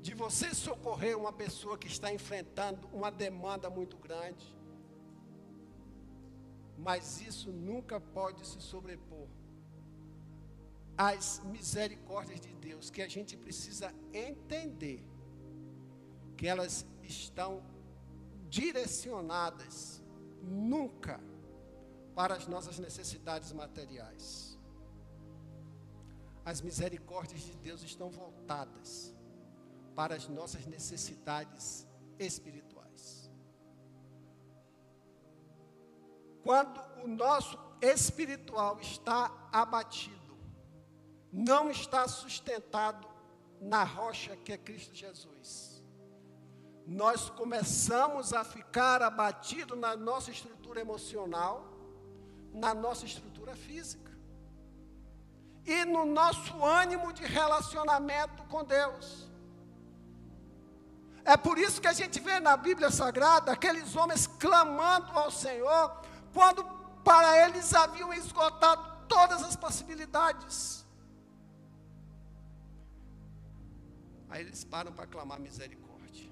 De 0.00 0.14
você 0.14 0.54
socorrer 0.54 1.18
uma 1.18 1.32
pessoa 1.32 1.76
que 1.76 1.86
está 1.86 2.12
enfrentando 2.12 2.88
uma 2.92 3.10
demanda 3.10 3.68
muito 3.68 3.98
grande. 3.98 4.56
Mas 6.78 7.20
isso 7.20 7.52
nunca 7.52 8.00
pode 8.00 8.46
se 8.46 8.58
sobrepor 8.60 9.28
às 10.96 11.42
misericórdias 11.44 12.40
de 12.40 12.54
Deus, 12.54 12.90
que 12.90 13.02
a 13.02 13.08
gente 13.08 13.36
precisa 13.36 13.94
entender 14.12 15.04
que 16.36 16.46
elas 16.46 16.86
estão 17.02 17.62
direcionadas 18.48 20.02
nunca 20.42 21.20
para 22.20 22.34
as 22.34 22.46
nossas 22.46 22.78
necessidades 22.78 23.50
materiais. 23.50 24.58
As 26.44 26.60
misericórdias 26.60 27.40
de 27.40 27.54
Deus 27.54 27.82
estão 27.82 28.10
voltadas 28.10 29.14
para 29.96 30.16
as 30.16 30.28
nossas 30.28 30.66
necessidades 30.66 31.88
espirituais. 32.18 33.30
Quando 36.44 36.78
o 37.02 37.08
nosso 37.08 37.58
espiritual 37.80 38.78
está 38.80 39.48
abatido, 39.50 40.36
não 41.32 41.70
está 41.70 42.06
sustentado 42.06 43.08
na 43.62 43.82
rocha 43.82 44.36
que 44.36 44.52
é 44.52 44.58
Cristo 44.58 44.94
Jesus. 44.94 45.82
Nós 46.86 47.30
começamos 47.30 48.34
a 48.34 48.44
ficar 48.44 49.00
abatido 49.00 49.74
na 49.74 49.96
nossa 49.96 50.30
estrutura 50.30 50.82
emocional, 50.82 51.79
na 52.52 52.74
nossa 52.74 53.04
estrutura 53.04 53.54
física 53.54 54.10
e 55.64 55.84
no 55.84 56.04
nosso 56.04 56.64
ânimo 56.64 57.12
de 57.12 57.24
relacionamento 57.24 58.42
com 58.44 58.64
Deus. 58.64 59.28
É 61.24 61.36
por 61.36 61.58
isso 61.58 61.80
que 61.80 61.86
a 61.86 61.92
gente 61.92 62.18
vê 62.18 62.40
na 62.40 62.56
Bíblia 62.56 62.90
Sagrada 62.90 63.52
aqueles 63.52 63.94
homens 63.94 64.26
clamando 64.26 65.16
ao 65.18 65.30
Senhor, 65.30 66.00
quando 66.32 66.64
para 67.04 67.46
eles 67.46 67.72
haviam 67.74 68.12
esgotado 68.12 69.06
todas 69.06 69.42
as 69.42 69.54
possibilidades. 69.54 70.84
Aí 74.28 74.42
eles 74.42 74.64
param 74.64 74.92
para 74.92 75.06
clamar 75.06 75.38
misericórdia. 75.40 76.30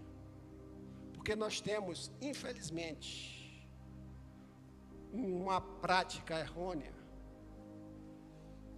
Porque 1.13 1.35
nós 1.35 1.61
temos, 1.61 2.11
infelizmente, 2.21 3.38
uma 5.13 5.61
prática 5.61 6.39
errônea 6.39 6.93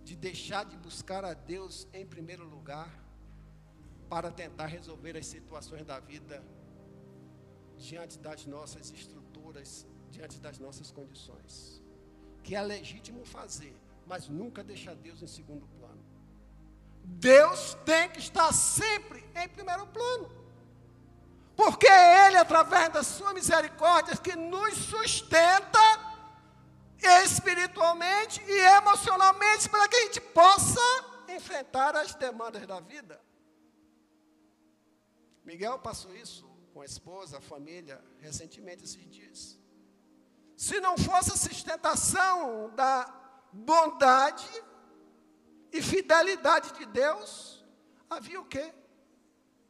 de 0.04 0.16
deixar 0.16 0.64
de 0.64 0.76
buscar 0.76 1.24
a 1.24 1.34
Deus 1.34 1.86
em 1.92 2.04
primeiro 2.04 2.44
lugar 2.44 2.90
para 4.08 4.30
tentar 4.30 4.66
resolver 4.66 5.16
as 5.16 5.26
situações 5.26 5.84
da 5.84 6.00
vida 6.00 6.42
diante 7.76 8.18
das 8.18 8.44
nossas 8.44 8.90
estruturas, 8.90 9.86
diante 10.10 10.40
das 10.40 10.58
nossas 10.58 10.90
condições. 10.90 11.80
Que 12.42 12.56
é 12.56 12.62
legítimo 12.62 13.24
fazer, 13.24 13.74
mas 14.06 14.28
nunca 14.28 14.64
deixar 14.64 14.96
Deus 14.96 15.22
em 15.22 15.28
segundo 15.28 15.66
plano. 15.78 16.04
Deus 17.04 17.74
tem 17.84 18.08
que 18.10 18.18
estar 18.18 18.52
sempre 18.52 19.24
em 19.34 19.48
primeiro 19.48 19.86
plano. 19.86 20.28
Porque 21.54 21.86
é 21.86 22.26
Ele, 22.26 22.36
através 22.36 22.92
da 22.92 23.02
Sua 23.02 23.32
misericórdia, 23.32 24.16
que 24.16 24.34
nos 24.34 24.74
sustenta 24.74 25.99
espiritualmente 27.02 28.42
e 28.42 28.58
emocionalmente 28.78 29.68
para 29.68 29.88
que 29.88 29.96
a 29.96 30.04
gente 30.04 30.20
possa 30.20 30.80
enfrentar 31.28 31.96
as 31.96 32.14
demandas 32.14 32.66
da 32.66 32.80
vida. 32.80 33.20
Miguel 35.44 35.78
passou 35.78 36.14
isso 36.14 36.48
com 36.72 36.80
a 36.80 36.84
esposa, 36.84 37.38
a 37.38 37.40
família, 37.40 38.02
recentemente 38.18 38.84
esses 38.84 39.08
dias. 39.08 39.58
Se 40.56 40.80
não 40.80 40.96
fosse 40.98 41.32
a 41.32 41.36
sustentação 41.36 42.70
da 42.74 43.06
bondade 43.52 44.46
e 45.72 45.80
fidelidade 45.80 46.72
de 46.72 46.86
Deus, 46.86 47.64
havia 48.08 48.40
o 48.40 48.44
quê? 48.44 48.72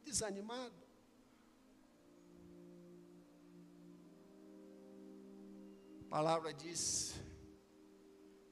Desanimado. 0.03 0.80
A 6.11 6.17
palavra 6.17 6.53
diz 6.53 7.15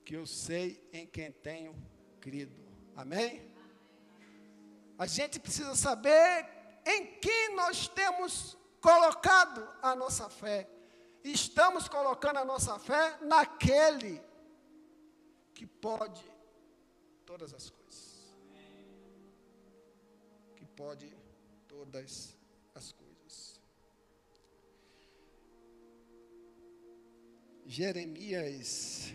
que 0.05 0.15
eu 0.15 0.25
sei 0.25 0.89
em 0.93 1.05
quem 1.05 1.33
tenho 1.33 1.75
crido. 2.21 2.55
Amém? 2.95 3.53
A 4.97 5.07
gente 5.07 5.41
precisa 5.41 5.75
saber 5.75 6.49
em 6.87 7.19
quem 7.19 7.57
nós 7.57 7.89
temos 7.89 8.57
colocado 8.81 9.69
a 9.83 9.97
nossa 9.97 10.31
fé. 10.31 10.71
Estamos 11.25 11.89
colocando 11.89 12.37
a 12.37 12.45
nossa 12.45 12.79
fé 12.79 13.19
naquele 13.23 14.23
que 15.53 15.67
pode 15.67 16.25
todas 17.27 17.53
as 17.53 17.69
coisas. 17.69 18.37
Que 20.55 20.65
pode 20.65 21.13
todas 21.67 22.39
as 22.73 22.93
coisas. 22.93 23.08
Jeremias, 27.71 29.13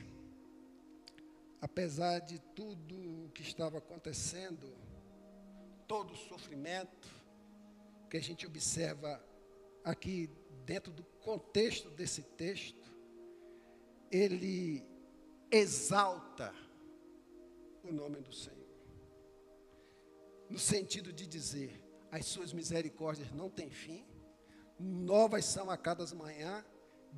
apesar 1.60 2.20
de 2.20 2.38
tudo 2.38 3.26
o 3.26 3.32
que 3.32 3.42
estava 3.42 3.80
acontecendo, 3.80 4.78
todo 5.88 6.13
o 6.13 6.16
sofrimento 6.16 7.10
que 8.12 8.16
a 8.16 8.22
gente 8.22 8.46
observa 8.46 9.20
aqui 9.84 10.30
dentro 10.68 10.94
do 10.94 11.04
contexto 11.24 11.89
desse 11.89 12.22
texto, 12.22 12.94
ele 14.12 14.86
exalta 15.50 16.54
o 17.84 17.92
nome 17.92 18.22
do 18.22 18.32
Senhor. 18.32 18.78
No 20.48 20.60
sentido 20.60 21.12
de 21.12 21.26
dizer, 21.26 21.84
as 22.12 22.28
suas 22.28 22.54
misericórdias 22.54 23.32
não 23.32 23.50
têm 23.50 23.72
fim, 23.72 24.06
novas 24.80 25.44
são 25.44 25.72
a 25.72 25.76
cada 25.76 26.06
manhã, 26.13 26.63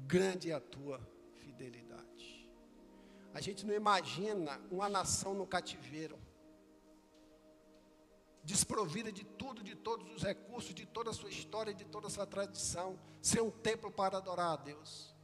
grande 0.08 0.52
é 0.52 0.54
a 0.54 0.62
tua 0.62 1.15
fidelidade. 1.56 2.50
A 3.34 3.42
gente 3.42 3.66
não 3.66 3.74
imagina 3.74 4.60
uma 4.70 4.88
nação 4.88 5.34
no 5.34 5.48
cativeiro, 5.48 6.18
desprovida 8.44 9.12
de 9.12 9.24
tudo, 9.24 9.64
de 9.64 9.76
todos 9.76 10.14
os 10.14 10.24
recursos, 10.24 10.74
de 10.74 10.86
toda 10.86 11.10
a 11.10 11.14
sua 11.14 11.30
história, 11.30 11.74
de 11.74 11.86
toda 11.86 12.08
a 12.08 12.10
sua 12.10 12.26
tradição, 12.26 13.00
ser 13.22 13.42
um 13.42 13.50
templo 13.50 13.92
para 13.92 14.18
adorar 14.18 14.54
a 14.54 14.56
Deus. 14.58 15.16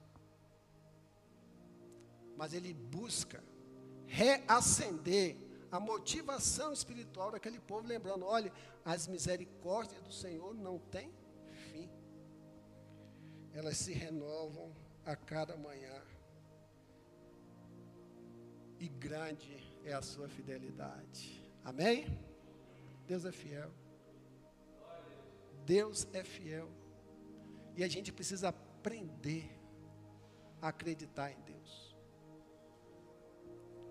Mas 2.36 2.54
ele 2.54 2.74
busca 2.74 3.44
reacender 4.08 5.38
a 5.72 5.80
motivação 5.80 6.74
espiritual 6.74 7.32
daquele 7.32 7.60
povo, 7.60 7.88
lembrando: 7.88 8.26
olha, 8.26 8.52
as 8.84 9.08
misericórdias 9.08 10.02
do 10.02 10.12
Senhor 10.12 10.54
não 10.54 10.80
têm 10.80 11.14
fim, 11.70 11.90
elas 13.54 13.78
se 13.78 13.94
renovam 13.94 14.74
a 15.06 15.16
cada 15.16 15.56
manhã, 15.56 16.02
e 18.82 18.88
grande 18.88 19.56
é 19.86 19.94
a 19.94 20.02
sua 20.02 20.28
fidelidade. 20.28 21.40
Amém? 21.64 22.20
Deus 23.06 23.26
é 23.26 23.32
fiel. 23.32 23.72
Deus 25.64 26.08
é 26.12 26.24
fiel. 26.24 26.68
E 27.78 27.84
a 27.84 27.88
gente 27.88 28.12
precisa 28.12 28.50
aprender 28.50 29.56
a 30.60 30.70
acreditar 30.70 31.32
em 31.32 31.40
Deus. 31.42 31.96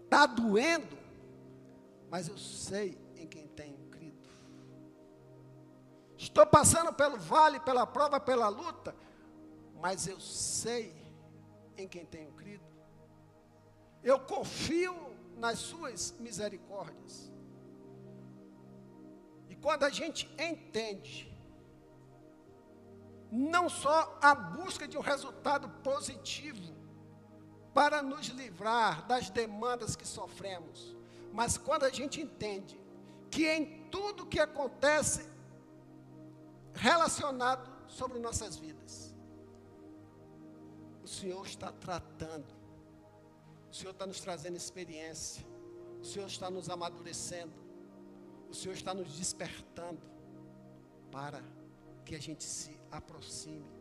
Está 0.03 0.27
doendo, 0.27 0.99
mas 2.11 2.27
eu 2.27 2.37
sei 2.37 2.99
em 3.15 3.29
quem 3.29 3.47
tenho 3.47 3.79
crido. 3.91 4.29
Estou 6.19 6.45
passando 6.45 6.93
pelo 6.93 7.17
vale, 7.17 7.61
pela 7.61 7.87
prova, 7.87 8.19
pela 8.19 8.49
luta, 8.49 8.93
mas 9.81 10.09
eu 10.09 10.19
sei 10.19 10.93
em 11.77 11.87
quem 11.87 12.05
tenho 12.05 12.33
crido. 12.33 12.70
Eu 14.03 14.19
confio 14.19 14.95
nas 15.37 15.59
suas 15.59 16.15
misericórdias. 16.19 17.31
E 19.49 19.57
quando 19.57 19.85
a 19.85 19.91
gente 19.91 20.31
entende, 20.39 21.31
não 23.31 23.69
só 23.69 24.19
a 24.23 24.35
busca 24.35 24.89
de 24.89 24.97
um 24.97 25.01
resultado 25.01 25.69
positivo, 25.83 26.81
para 27.73 28.03
nos 28.03 28.27
livrar 28.29 29.07
das 29.07 29.31
demandas 29.31 29.95
que 29.95 30.07
sofremos. 30.07 30.97
Mas 31.33 31.57
quando 31.57 31.85
a 31.85 31.91
gente 31.91 32.21
entende 32.21 32.79
que 33.31 33.47
em 33.47 33.89
tudo 33.91 34.27
que 34.27 34.41
acontece 34.41 35.25
relacionado 36.75 37.71
sobre 37.87 38.19
nossas 38.19 38.57
vidas, 38.57 39.15
o 41.03 41.09
Senhor 41.09 41.47
está 41.47 41.71
tratando, 41.73 42.53
o 43.71 43.75
Senhor 43.75 43.93
está 43.93 44.07
nos 44.07 44.21
trazendo 44.21 44.57
experiência, 44.57 45.45
o 46.01 46.05
Senhor 46.05 46.27
está 46.27 46.51
nos 46.51 46.69
amadurecendo, 46.69 47.53
o 48.49 48.55
Senhor 48.55 48.75
está 48.75 48.93
nos 48.93 49.17
despertando 49.17 50.01
para 51.11 51.43
que 52.05 52.15
a 52.15 52.21
gente 52.21 52.45
se 52.45 52.79
aproxime 52.91 53.81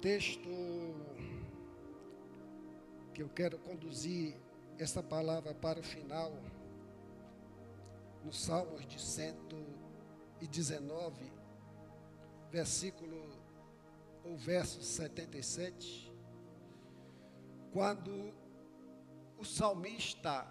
texto 0.00 0.48
que 3.12 3.22
eu 3.22 3.28
quero 3.28 3.58
conduzir 3.58 4.34
essa 4.78 5.02
palavra 5.02 5.52
para 5.54 5.78
o 5.78 5.82
final 5.82 6.32
no 8.24 8.32
Salmos 8.32 8.86
de 8.86 8.98
119, 8.98 11.30
versículo 12.50 13.30
ou 14.24 14.36
verso 14.36 14.82
77, 14.82 16.12
quando 17.72 18.34
o 19.38 19.44
salmista 19.44 20.46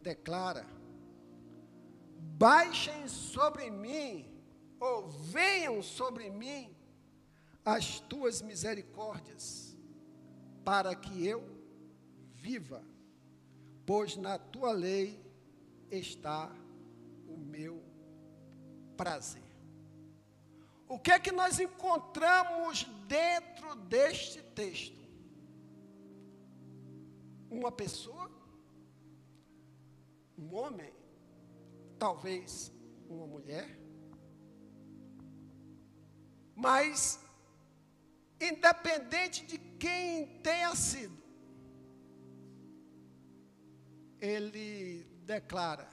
declara: 0.00 0.64
Baixem 2.38 3.08
sobre 3.08 3.70
mim, 3.70 4.32
ou 4.80 5.08
venham 5.08 5.82
sobre 5.82 6.30
mim, 6.30 6.74
as 7.64 8.00
tuas 8.00 8.40
misericórdias, 8.40 9.76
para 10.64 10.94
que 10.94 11.26
eu 11.26 11.42
viva, 12.34 12.82
pois 13.84 14.16
na 14.16 14.38
tua 14.38 14.70
lei 14.70 15.20
está 15.90 16.50
o 17.26 17.36
meu 17.36 17.82
prazer. 18.96 19.47
O 20.88 20.98
que 20.98 21.10
é 21.12 21.20
que 21.20 21.30
nós 21.30 21.60
encontramos 21.60 22.84
dentro 23.06 23.74
deste 23.74 24.42
texto? 24.42 24.98
Uma 27.50 27.70
pessoa, 27.70 28.30
um 30.38 30.54
homem, 30.54 30.92
talvez 31.98 32.72
uma 33.06 33.26
mulher, 33.26 33.78
mas 36.54 37.20
independente 38.40 39.44
de 39.44 39.58
quem 39.58 40.40
tenha 40.40 40.74
sido, 40.74 41.16
ele 44.20 45.04
declara: 45.26 45.88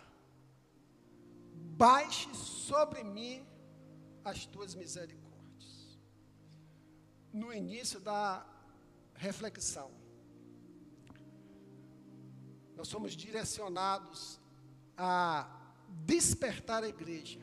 baixe 1.54 2.34
sobre 2.34 3.04
mim 3.04 3.46
as 4.26 4.46
tuas 4.46 4.74
misericórdias. 4.74 6.00
No 7.32 7.54
início 7.54 8.00
da 8.00 8.46
reflexão, 9.14 9.92
nós 12.76 12.88
somos 12.88 13.14
direcionados 13.14 14.40
a 14.98 15.48
despertar 16.06 16.84
a 16.84 16.88
igreja 16.88 17.40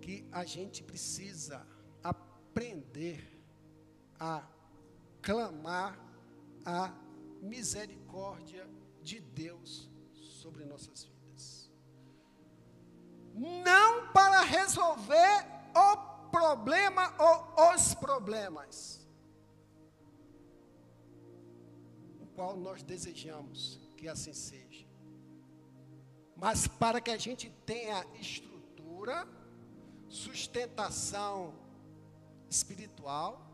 que 0.00 0.26
a 0.32 0.44
gente 0.44 0.82
precisa 0.82 1.66
aprender 2.02 3.22
a 4.18 4.46
clamar 5.22 5.98
a 6.64 6.92
misericórdia 7.40 8.68
de 9.02 9.20
Deus 9.20 9.90
sobre 10.12 10.64
nossas 10.64 11.04
vidas. 11.04 11.13
Não 13.34 14.12
para 14.12 14.42
resolver 14.42 15.44
o 15.74 15.96
problema 16.30 17.12
ou 17.18 17.74
os 17.74 17.92
problemas, 17.94 19.04
o 22.20 22.26
qual 22.26 22.56
nós 22.56 22.82
desejamos 22.84 23.80
que 23.96 24.06
assim 24.06 24.32
seja, 24.32 24.86
mas 26.36 26.68
para 26.68 27.00
que 27.00 27.10
a 27.10 27.16
gente 27.16 27.50
tenha 27.66 28.06
estrutura, 28.20 29.26
sustentação 30.08 31.54
espiritual 32.48 33.44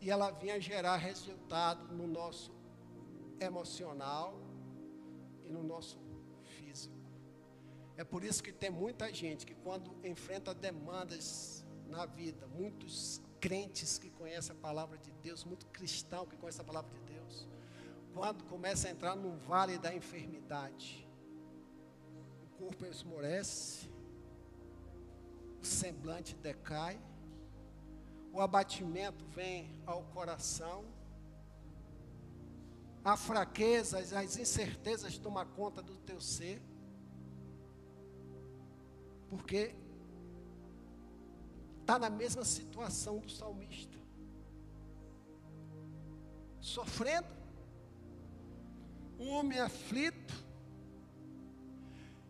e 0.00 0.10
ela 0.10 0.30
vinha 0.30 0.60
gerar 0.60 0.96
resultado 0.96 1.92
no 1.94 2.06
nosso 2.06 2.52
emocional 3.40 4.34
e 5.44 5.52
no 5.52 5.62
nosso 5.62 5.98
físico. 6.42 7.07
É 7.98 8.04
por 8.04 8.22
isso 8.22 8.40
que 8.44 8.52
tem 8.52 8.70
muita 8.70 9.12
gente 9.12 9.44
que 9.44 9.56
quando 9.56 9.90
enfrenta 10.04 10.54
demandas 10.54 11.66
na 11.88 12.06
vida, 12.06 12.46
muitos 12.46 13.20
crentes 13.40 13.98
que 13.98 14.08
conhecem 14.08 14.54
a 14.54 14.58
palavra 14.60 14.96
de 14.96 15.10
Deus, 15.20 15.42
muito 15.42 15.66
cristão 15.66 16.24
que 16.24 16.36
conhece 16.36 16.60
a 16.60 16.64
palavra 16.64 16.92
de 16.92 17.00
Deus, 17.12 17.48
quando 18.14 18.44
começa 18.44 18.86
a 18.86 18.92
entrar 18.92 19.16
no 19.16 19.36
vale 19.38 19.78
da 19.78 19.92
enfermidade, 19.92 21.08
o 22.44 22.56
corpo 22.56 22.86
esmorece, 22.86 23.90
o 25.60 25.66
semblante 25.66 26.36
decai, 26.36 27.00
o 28.32 28.40
abatimento 28.40 29.24
vem 29.26 29.82
ao 29.84 30.04
coração, 30.04 30.84
a 33.04 33.16
fraqueza, 33.16 33.98
as 33.98 34.36
incertezas 34.36 35.18
tomam 35.18 35.44
conta 35.44 35.82
do 35.82 35.96
teu 35.96 36.20
ser, 36.20 36.62
porque 39.28 39.74
está 41.80 41.98
na 41.98 42.10
mesma 42.10 42.44
situação 42.44 43.18
do 43.18 43.30
salmista, 43.30 43.96
sofrendo, 46.60 47.28
um 49.18 49.30
homem 49.30 49.58
aflito, 49.58 50.34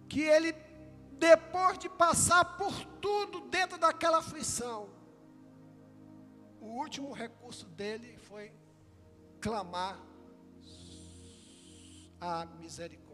que 0.09 0.23
ele, 0.23 0.53
depois 1.19 1.79
de 1.79 1.89
passar 1.89 2.57
por 2.57 2.73
tudo 3.01 3.41
dentro 3.49 3.79
daquela 3.79 4.19
aflição, 4.19 4.89
o 6.61 6.67
último 6.67 7.13
recurso 7.13 7.67
dele 7.67 8.17
foi 8.19 8.53
clamar 9.41 9.99
a 12.21 12.47
misericórdia. 12.47 13.08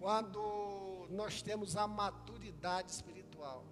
Quando 0.00 1.06
nós 1.10 1.42
temos 1.42 1.76
a 1.76 1.86
maturidade 1.86 2.90
espiritual 2.90 3.66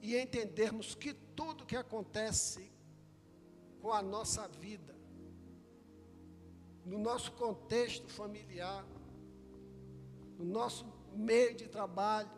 e 0.00 0.16
entendermos 0.16 0.94
que 0.94 1.12
tudo 1.12 1.66
que 1.66 1.74
acontece 1.74 2.70
com 3.82 3.92
a 3.92 4.00
nossa 4.00 4.46
vida, 4.46 4.94
no 6.84 6.98
nosso 6.98 7.32
contexto 7.32 8.06
familiar, 8.12 8.86
no 10.38 10.44
nosso 10.44 10.86
meio 11.16 11.56
de 11.56 11.66
trabalho, 11.66 12.30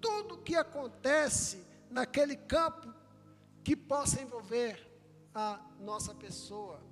tudo 0.00 0.38
que 0.38 0.56
acontece 0.56 1.64
naquele 1.88 2.36
campo 2.36 2.92
que 3.62 3.76
possa 3.76 4.20
envolver 4.20 4.84
a 5.32 5.64
nossa 5.78 6.12
pessoa, 6.12 6.82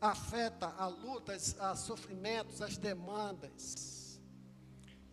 afeta 0.00 0.66
a 0.78 0.86
lutas, 0.86 1.58
a 1.58 1.74
sofrimentos, 1.74 2.62
as 2.62 2.76
demandas. 2.76 4.20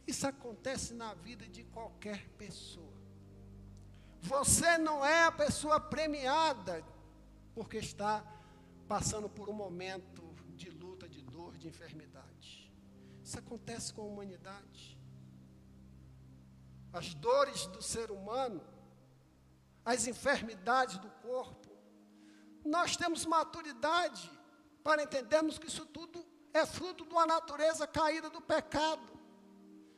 Isso 0.05 0.27
acontece 0.27 0.93
na 0.93 1.13
vida 1.13 1.47
de 1.47 1.63
qualquer 1.63 2.29
pessoa. 2.37 2.93
Você 4.21 4.77
não 4.77 5.05
é 5.05 5.23
a 5.23 5.31
pessoa 5.31 5.79
premiada 5.79 6.83
porque 7.53 7.77
está 7.77 8.23
passando 8.87 9.29
por 9.29 9.49
um 9.49 9.53
momento 9.53 10.35
de 10.55 10.69
luta, 10.69 11.07
de 11.07 11.21
dor, 11.21 11.57
de 11.57 11.67
enfermidade. 11.67 12.71
Isso 13.23 13.39
acontece 13.39 13.93
com 13.93 14.01
a 14.01 14.05
humanidade 14.05 14.95
as 16.95 17.13
dores 17.13 17.65
do 17.67 17.81
ser 17.81 18.09
humano, 18.09 18.63
as 19.83 20.07
enfermidades 20.07 20.97
do 20.97 21.09
corpo, 21.21 21.69
nós 22.63 22.95
temos 22.95 23.25
maturidade 23.25 24.31
para 24.85 25.01
entendermos 25.01 25.57
que 25.57 25.69
isso 25.71 25.83
tudo 25.97 26.23
é 26.53 26.63
fruto 26.63 27.03
de 27.07 27.11
uma 27.11 27.25
natureza 27.25 27.87
caída 27.87 28.29
do 28.29 28.39
pecado, 28.39 29.07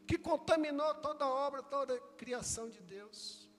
que 0.08 0.18
contaminou 0.18 0.92
toda 1.08 1.26
a 1.26 1.34
obra, 1.48 1.62
toda 1.62 1.94
a 1.94 2.00
criação 2.22 2.70
de 2.70 2.82
Deus. 2.82 3.50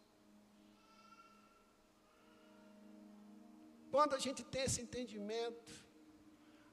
Quando 3.90 4.14
a 4.14 4.18
gente 4.18 4.42
tem 4.42 4.62
esse 4.62 4.80
entendimento, 4.80 5.74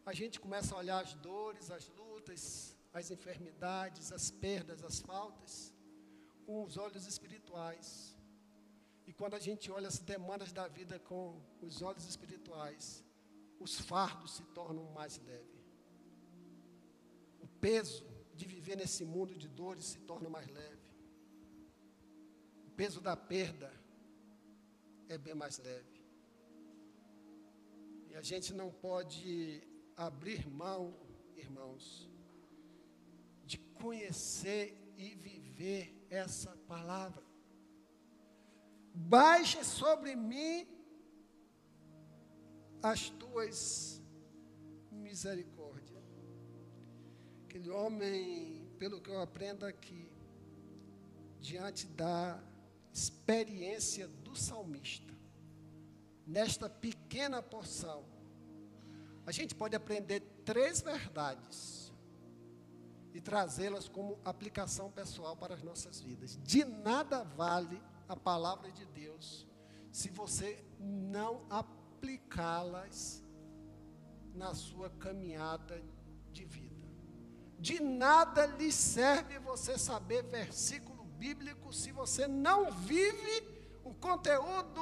a 0.05 0.13
gente 0.13 0.39
começa 0.39 0.73
a 0.73 0.77
olhar 0.77 1.03
as 1.03 1.13
dores, 1.15 1.69
as 1.69 1.89
lutas, 1.89 2.77
as 2.93 3.11
enfermidades, 3.11 4.13
as 4.13 4.31
perdas, 4.31 4.81
as 4.85 4.99
faltas, 5.01 5.73
com 6.45 6.63
os 6.63 6.77
olhos 6.77 7.05
espirituais. 7.05 8.15
E 9.05 9.11
quando 9.11 9.33
a 9.33 9.39
gente 9.47 9.69
olha 9.69 9.89
as 9.89 9.99
demandas 9.99 10.53
da 10.53 10.65
vida 10.69 10.97
com 10.97 11.41
os 11.61 11.81
olhos 11.81 12.05
espirituais, 12.07 13.04
os 13.65 13.80
fardos 13.80 14.36
se 14.36 14.43
tornam 14.58 14.86
mais 14.93 15.17
leves. 15.17 15.63
O 17.41 17.47
peso 17.47 18.06
de 18.36 18.45
viver 18.45 18.75
nesse 18.78 19.04
mundo 19.04 19.34
de 19.34 19.47
dores 19.47 19.86
se 19.86 19.99
torna 20.01 20.30
mais 20.30 20.47
leve. 20.47 20.86
O 22.67 22.71
peso 22.82 23.01
da 23.01 23.17
perda 23.17 23.73
é 25.10 25.17
bem 25.17 25.34
mais 25.34 25.58
leve. 25.58 25.95
E 28.10 28.15
a 28.15 28.21
gente 28.21 28.54
não 28.54 28.69
pode 28.71 29.63
abrir 29.97 30.47
mão, 30.47 30.93
irmãos, 31.36 32.08
de 33.45 33.58
conhecer 33.82 34.93
e 34.95 35.15
viver 35.15 36.06
essa 36.10 36.56
palavra. 36.67 37.25
Baixe 38.93 39.63
sobre 39.63 40.15
mim 40.15 40.74
as 42.91 43.10
tuas 43.10 44.00
misericórdia. 44.91 46.00
Aquele 47.45 47.71
homem, 47.71 48.69
pelo 48.78 49.02
que 49.02 49.10
eu 49.10 49.19
aprendo 49.19 49.65
aqui, 49.65 50.08
diante 51.39 51.88
da 51.88 52.39
experiência 52.93 54.08
do 54.08 54.36
salmista, 54.36 55.12
nesta 56.28 56.69
pequena 56.69 57.41
porção, 57.41 58.06
a 59.26 59.32
gente 59.32 59.56
pode 59.56 59.76
aprender 59.76 60.19
três 60.45 60.80
verdades 60.82 61.91
e 63.15 63.19
trazê-las 63.19 63.89
como 63.89 64.19
aplicação 64.24 64.91
pessoal 64.91 65.36
para 65.36 65.56
as 65.56 65.63
nossas 65.63 66.00
vidas. 66.00 66.38
De 66.43 66.63
nada 66.63 67.24
vale 67.24 67.82
a 68.08 68.15
palavra 68.15 68.71
de 68.71 68.86
Deus 68.86 69.48
se 69.91 70.10
você 70.10 70.63
não 70.80 71.48
aplicá-las 71.95 73.23
na 74.34 74.53
sua 74.53 74.89
caminhada 74.89 75.81
de 76.31 76.45
vida. 76.45 76.75
De 77.58 77.79
nada 77.79 78.45
lhe 78.45 78.71
serve 78.71 79.39
você 79.39 79.77
saber 79.77 80.23
versículo 80.23 81.05
bíblico 81.05 81.71
se 81.71 81.91
você 81.91 82.27
não 82.27 82.71
vive 82.71 83.36
o 83.84 83.93
conteúdo 83.93 84.81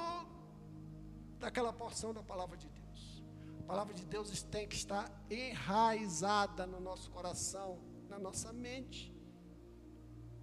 daquela 1.39 1.71
porção 1.71 2.13
da 2.13 2.23
palavra 2.23 2.57
de 2.57 2.67
Deus. 2.67 3.23
A 3.59 3.63
palavra 3.63 3.93
de 3.93 4.05
Deus 4.05 4.41
tem 4.43 4.67
que 4.67 4.75
estar 4.75 5.05
enraizada 5.29 6.65
no 6.65 6.79
nosso 6.79 7.11
coração, 7.11 7.79
na 8.09 8.17
nossa 8.17 8.51
mente, 8.51 9.13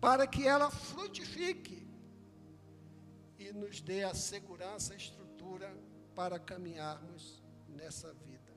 para 0.01 0.27
que 0.27 0.47
ela 0.47 0.71
frutifique 0.71 1.87
e 3.39 3.53
nos 3.53 3.81
dê 3.81 4.05
a 4.05 4.15
segurança, 4.15 4.95
a 4.95 4.97
estrutura 4.97 5.77
para 6.21 6.39
caminharmos 6.39 7.43
nessa 7.67 8.13
vida. 8.13 8.53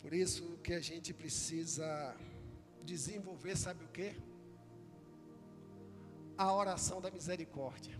Por 0.00 0.14
isso 0.14 0.58
que 0.58 0.72
a 0.74 0.78
gente 0.80 1.12
precisa 1.12 2.16
desenvolver, 2.84 3.56
sabe 3.56 3.84
o 3.84 3.88
quê? 3.88 4.14
A 6.38 6.52
oração 6.54 7.00
da 7.00 7.10
misericórdia. 7.10 7.98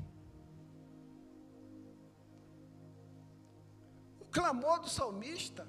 O 4.21 4.27
clamor 4.27 4.79
do 4.79 4.89
salmista 4.89 5.67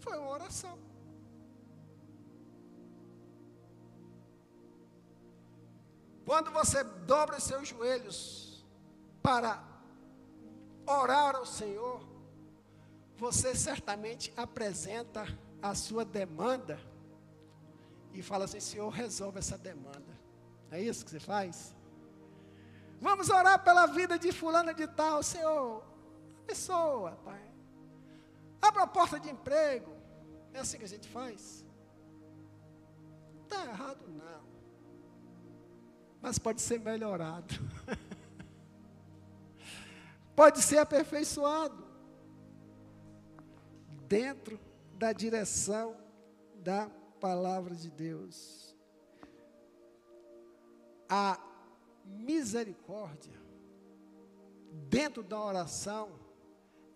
foi 0.00 0.18
uma 0.18 0.30
oração. 0.30 0.76
Quando 6.24 6.50
você 6.50 6.82
dobra 6.82 7.36
os 7.36 7.44
seus 7.44 7.68
joelhos 7.68 8.66
para 9.22 9.69
orar 10.90 11.36
ao 11.36 11.46
Senhor, 11.46 12.00
você 13.16 13.54
certamente 13.54 14.32
apresenta 14.36 15.26
a 15.62 15.74
sua 15.74 16.04
demanda 16.04 16.80
e 18.12 18.22
fala 18.22 18.44
assim: 18.44 18.60
Senhor, 18.60 18.88
resolve 18.88 19.38
essa 19.38 19.58
demanda. 19.58 20.18
É 20.70 20.80
isso 20.80 21.04
que 21.04 21.10
você 21.10 21.20
faz? 21.20 21.74
Vamos 23.00 23.30
orar 23.30 23.62
pela 23.64 23.86
vida 23.86 24.18
de 24.18 24.30
fulano 24.30 24.74
de 24.74 24.86
tal, 24.86 25.22
Senhor. 25.22 25.82
Pessoa, 26.46 27.12
Pai. 27.24 27.40
Abra 28.60 28.82
a 28.82 28.86
porta 28.86 29.18
de 29.18 29.30
emprego. 29.30 29.96
É 30.52 30.60
assim 30.60 30.78
que 30.78 30.84
a 30.84 30.88
gente 30.88 31.08
faz? 31.08 31.64
Está 33.44 33.64
errado, 33.64 34.06
não. 34.08 34.42
Mas 36.20 36.38
pode 36.38 36.60
ser 36.60 36.78
melhorado. 36.78 37.54
pode 40.40 40.62
ser 40.62 40.78
aperfeiçoado 40.78 41.84
dentro 44.08 44.58
da 44.94 45.12
direção 45.12 45.94
da 46.54 46.88
palavra 47.20 47.74
de 47.74 47.90
Deus. 47.90 48.74
A 51.06 51.38
misericórdia, 52.06 53.38
dentro 54.88 55.22
da 55.22 55.38
oração, 55.38 56.18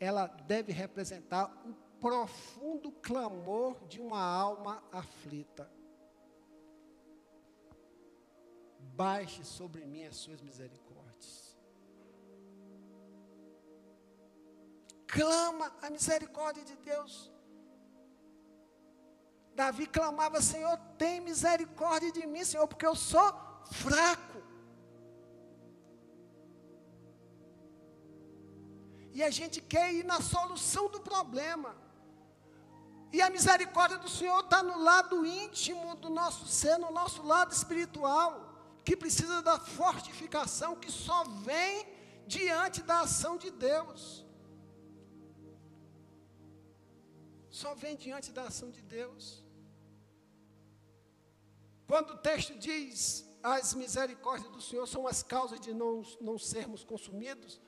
ela 0.00 0.26
deve 0.26 0.72
representar 0.72 1.54
o 1.66 1.74
profundo 2.00 2.90
clamor 2.90 3.76
de 3.86 4.00
uma 4.00 4.22
alma 4.22 4.82
aflita. 4.90 5.70
Baixe 8.80 9.44
sobre 9.44 9.84
mim 9.84 10.06
as 10.06 10.16
suas 10.16 10.40
misericórdias. 10.40 10.83
Clama 15.14 15.72
a 15.80 15.88
misericórdia 15.96 16.64
de 16.70 16.76
Deus. 16.90 17.30
Davi 19.54 19.86
clamava: 19.86 20.42
Senhor, 20.42 20.76
tem 20.98 21.20
misericórdia 21.20 22.10
de 22.10 22.26
mim, 22.26 22.44
Senhor, 22.44 22.66
porque 22.66 22.86
eu 22.92 22.96
sou 22.96 23.28
fraco. 23.70 24.42
E 29.12 29.22
a 29.22 29.30
gente 29.30 29.60
quer 29.60 29.94
ir 29.94 30.04
na 30.04 30.20
solução 30.20 30.88
do 30.90 31.00
problema. 31.00 31.76
E 33.12 33.22
a 33.22 33.30
misericórdia 33.30 33.96
do 33.96 34.08
Senhor 34.08 34.40
está 34.40 34.60
no 34.60 34.76
lado 34.82 35.24
íntimo 35.24 35.94
do 35.94 36.10
nosso 36.10 36.48
ser, 36.48 36.76
no 36.78 36.90
nosso 36.90 37.22
lado 37.22 37.52
espiritual, 37.52 38.30
que 38.84 38.96
precisa 38.96 39.40
da 39.40 39.56
fortificação 39.60 40.74
que 40.74 40.90
só 40.90 41.22
vem 41.48 41.86
diante 42.26 42.82
da 42.82 43.02
ação 43.02 43.36
de 43.36 43.52
Deus. 43.52 44.23
Só 47.60 47.72
vem 47.72 47.94
diante 47.94 48.32
da 48.32 48.44
ação 48.50 48.68
de 48.76 48.82
Deus. 48.82 49.40
Quando 51.86 52.10
o 52.14 52.16
texto 52.16 52.52
diz 52.58 53.24
as 53.44 53.74
misericórdias 53.74 54.50
do 54.50 54.60
Senhor 54.60 54.86
são 54.88 55.06
as 55.06 55.22
causas 55.22 55.60
de 55.60 55.72
não, 55.72 56.02
não 56.20 56.36
sermos 56.36 56.82
consumidos, 56.82 57.60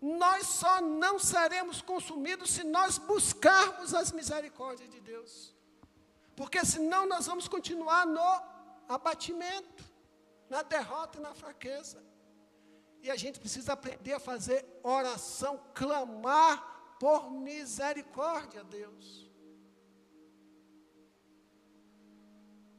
nós 0.00 0.46
só 0.46 0.80
não 0.80 1.18
seremos 1.18 1.82
consumidos 1.82 2.50
se 2.50 2.64
nós 2.64 2.96
buscarmos 2.96 3.92
as 3.92 4.10
misericórdias 4.10 4.88
de 4.88 5.00
Deus. 5.00 5.54
Porque 6.34 6.64
senão 6.64 7.04
nós 7.06 7.26
vamos 7.26 7.46
continuar 7.46 8.06
no 8.06 8.42
abatimento, 8.88 9.84
na 10.48 10.62
derrota 10.62 11.18
e 11.18 11.20
na 11.20 11.34
fraqueza. 11.34 12.02
E 13.02 13.10
a 13.10 13.16
gente 13.16 13.38
precisa 13.38 13.74
aprender 13.74 14.14
a 14.14 14.20
fazer 14.20 14.64
oração, 14.82 15.60
clamar 15.74 16.96
por 16.98 17.30
misericórdia 17.30 18.60
a 18.62 18.64
Deus. 18.64 19.25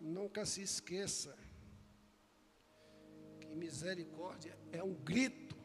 Nunca 0.07 0.45
se 0.45 0.61
esqueça 0.61 1.37
que 3.41 3.53
misericórdia 3.53 4.57
é 4.71 4.81
um 4.81 4.93
grito 4.93 5.57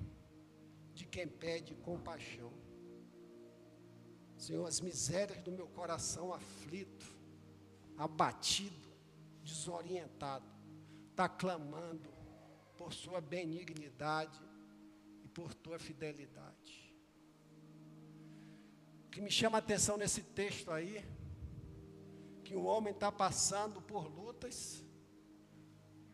de 0.92 1.06
quem 1.06 1.28
pede 1.28 1.76
compaixão. 1.76 2.52
Senhor, 4.36 4.66
as 4.66 4.80
misérias 4.80 5.40
do 5.44 5.52
meu 5.52 5.68
coração 5.68 6.34
aflito, 6.34 7.06
abatido, 7.96 8.92
desorientado, 9.44 10.44
está 11.10 11.28
clamando 11.28 12.12
por 12.76 12.92
Sua 12.92 13.20
benignidade 13.20 14.42
e 15.22 15.28
por 15.28 15.54
Tua 15.54 15.78
fidelidade. 15.78 16.92
O 19.06 19.10
que 19.10 19.20
me 19.20 19.30
chama 19.30 19.58
a 19.58 19.60
atenção 19.60 19.96
nesse 19.96 20.20
texto 20.20 20.72
aí 20.72 21.04
que 22.52 22.56
o 22.58 22.64
homem 22.64 22.92
está 22.92 23.10
passando 23.10 23.80
por 23.80 24.06
lutas, 24.14 24.84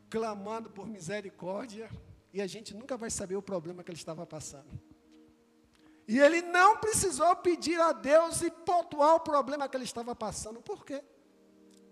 clamando 0.08 0.70
por 0.70 0.86
misericórdia, 0.86 1.90
e 2.32 2.40
a 2.40 2.46
gente 2.46 2.76
nunca 2.76 2.96
vai 2.96 3.10
saber 3.10 3.34
o 3.34 3.42
problema 3.42 3.82
que 3.82 3.90
ele 3.90 3.98
estava 3.98 4.24
passando. 4.24 4.70
E 6.06 6.16
ele 6.16 6.40
não 6.40 6.78
precisou 6.78 7.34
pedir 7.34 7.80
a 7.80 7.92
Deus 7.92 8.40
e 8.42 8.52
pontuar 8.52 9.16
o 9.16 9.20
problema 9.20 9.68
que 9.68 9.76
ele 9.76 9.82
estava 9.82 10.14
passando. 10.14 10.62
Por 10.62 10.84
quê? 10.84 11.02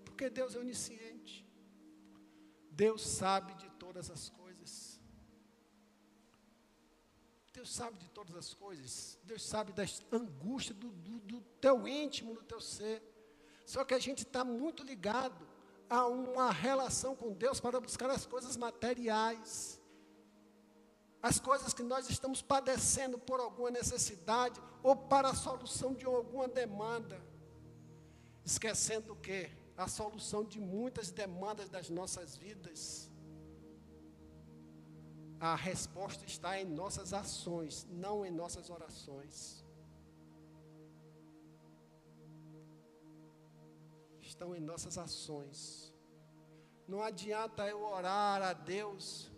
Porque 0.05 0.30
Deus 0.30 0.55
é 0.55 0.61
onisciente. 0.61 1.44
Deus 2.70 3.05
sabe 3.05 3.53
de 3.55 3.68
todas 3.70 4.12
as 4.12 4.28
coisas. 4.28 5.01
Deus 7.53 7.74
sabe 7.74 7.99
de 7.99 8.09
todas 8.11 8.36
as 8.36 8.55
coisas. 8.55 9.18
Deus 9.24 9.42
sabe 9.42 9.72
das 9.72 10.05
angústias 10.12 10.78
do, 10.78 10.92
do, 10.92 11.18
do 11.18 11.40
teu 11.61 11.88
íntimo, 11.88 12.32
do 12.32 12.44
teu 12.44 12.61
ser. 12.61 13.16
Só 13.67 13.85
que 13.85 13.95
a 13.95 13.99
gente 13.99 14.23
está 14.23 14.45
muito 14.45 14.85
ligado 14.85 15.45
a 15.91 16.07
uma 16.07 16.53
relação 16.53 17.17
com 17.17 17.33
Deus 17.33 17.59
para 17.59 17.81
buscar 17.81 18.09
as 18.09 18.25
coisas 18.25 18.57
materiais. 18.57 19.81
As 21.21 21.41
coisas 21.41 21.75
que 21.75 21.83
nós 21.83 22.09
estamos 22.09 22.41
padecendo 22.41 23.19
por 23.19 23.41
alguma 23.41 23.73
necessidade 23.73 24.62
ou 24.85 24.95
para 24.95 25.31
a 25.31 25.35
solução 25.35 25.93
de 25.93 26.07
alguma 26.07 26.47
demanda. 26.47 27.21
Esquecendo 28.45 29.17
que 29.17 29.51
a 29.77 29.89
solução 29.89 30.45
de 30.45 30.61
muitas 30.61 31.11
demandas 31.11 31.69
das 31.69 31.91
nossas 31.91 32.37
vidas, 32.37 33.11
a 35.41 35.57
resposta 35.57 36.25
está 36.25 36.59
em 36.61 36.64
nossas 36.64 37.12
ações, 37.12 37.85
não 37.91 38.25
em 38.25 38.31
nossas 38.31 38.71
orações. 38.71 39.66
Estão 44.37 44.55
em 44.55 44.61
nossas 44.61 44.99
ações. 44.99 45.93
Não 46.87 47.03
adianta 47.03 47.66
eu 47.66 47.82
orar 47.82 48.43
a 48.43 48.53
Deus 48.53 49.30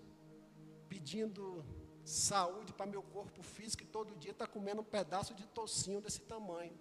pedindo 0.88 1.64
saúde 2.05 2.72
para 2.72 2.84
meu 2.84 3.03
corpo 3.03 3.42
físico 3.42 3.84
e 3.84 3.86
todo 3.86 4.16
dia 4.16 4.32
está 4.32 4.46
comendo 4.46 4.80
um 4.80 4.84
pedaço 4.84 5.34
de 5.34 5.46
tocinho 5.46 6.01
desse 6.01 6.20
tamanho. 6.22 6.76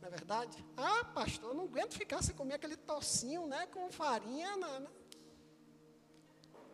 Não 0.00 0.08
é 0.08 0.10
verdade? 0.10 0.62
Ah, 0.76 1.04
pastor, 1.04 1.50
eu 1.50 1.54
não 1.54 1.64
aguento 1.64 1.94
ficar 1.94 2.22
sem 2.22 2.34
comer 2.34 2.54
aquele 2.54 2.76
tocinho, 2.76 3.46
né? 3.46 3.66
Com 3.68 3.90
farinha, 3.90 4.56
não, 4.56 4.80
né? 4.80 4.90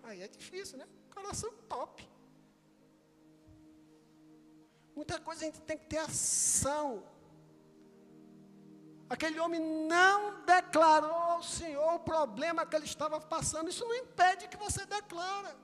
Aí 0.03 0.23
é 0.23 0.29
difícil, 0.29 0.79
né? 0.79 0.89
Coração 1.15 1.53
top. 1.69 2.09
Muita 4.97 5.21
coisa 5.21 5.43
a 5.43 5.45
gente 5.45 5.61
tem 5.61 5.79
que 5.79 5.87
ter 5.87 5.99
ação. 5.99 7.05
Aquele 9.09 9.41
homem 9.41 9.61
não 9.61 10.45
declarou 10.45 11.11
ao 11.11 11.43
Senhor 11.43 11.95
o 11.95 12.01
problema 12.01 12.67
que 12.67 12.77
ele 12.77 12.85
estava 12.85 13.19
passando. 13.21 13.71
Isso 13.71 13.85
não 13.85 13.95
impede 13.95 14.49
que 14.49 14.57
você 14.57 14.85
declara. 14.85 15.57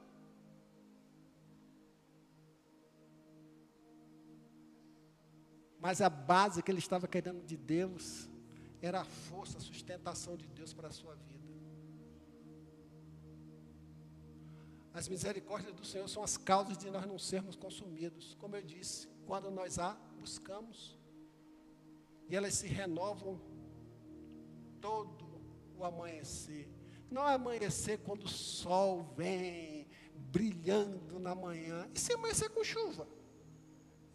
Mas 5.78 6.01
a 6.01 6.09
base 6.09 6.62
que 6.62 6.70
ele 6.70 6.78
estava 6.78 7.07
querendo 7.07 7.45
de 7.45 7.59
Deus 7.59 8.30
era 8.80 9.03
a 9.03 9.05
força, 9.05 9.59
a 9.59 9.61
sustentação 9.61 10.34
de 10.34 10.47
Deus 10.47 10.72
para 10.72 10.88
a 10.88 10.90
sua 10.90 11.14
vida. 11.14 11.34
As 14.95 15.09
misericórdias 15.09 15.74
do 15.74 15.84
Senhor 15.84 16.09
são 16.09 16.22
as 16.22 16.36
causas 16.38 16.78
de 16.78 16.88
nós 16.88 17.05
não 17.05 17.18
sermos 17.18 17.57
consumidos. 17.57 18.34
Como 18.38 18.57
eu 18.57 18.62
disse, 18.62 19.09
quando 19.26 19.51
nós 19.51 19.78
a 19.78 19.92
buscamos, 20.18 20.97
e 22.29 22.37
elas 22.37 22.55
se 22.55 22.66
renovam 22.66 23.41
todo 24.81 25.41
o 25.77 25.85
amanhecer. 25.85 26.68
Não 27.11 27.29
é 27.29 27.35
amanhecer 27.35 27.99
quando 27.99 28.25
o 28.25 28.29
sol 28.29 29.03
vem 29.16 29.87
brilhando 30.14 31.18
na 31.18 31.35
manhã, 31.35 31.89
e 31.95 31.99
se 31.99 32.12
amanhecer 32.12 32.51
com 32.51 32.64
chuva, 32.64 33.07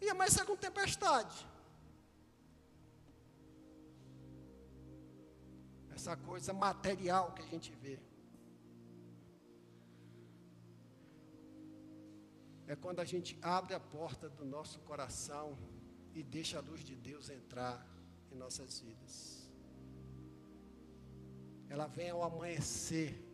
e 0.00 0.08
amanhecer 0.08 0.44
com 0.44 0.56
tempestade. 0.56 1.48
Essa 5.90 6.16
coisa 6.16 6.52
material 6.52 7.32
que 7.32 7.42
a 7.42 7.46
gente 7.46 7.72
vê. 7.72 7.98
É 12.66 12.76
quando 12.76 13.00
a 13.00 13.04
gente 13.04 13.38
abre 13.42 13.74
a 13.74 13.80
porta 13.80 14.28
do 14.28 14.44
nosso 14.44 14.78
coração 14.80 15.58
e 16.14 16.22
deixa 16.22 16.58
a 16.58 16.60
luz 16.60 16.84
de 16.84 16.94
Deus 16.94 17.28
entrar 17.28 17.84
em 18.30 18.36
nossas 18.36 18.80
vidas. 18.80 19.48
Ela 21.68 21.86
vem 21.86 22.10
ao 22.10 22.22
amanhecer. 22.22 23.24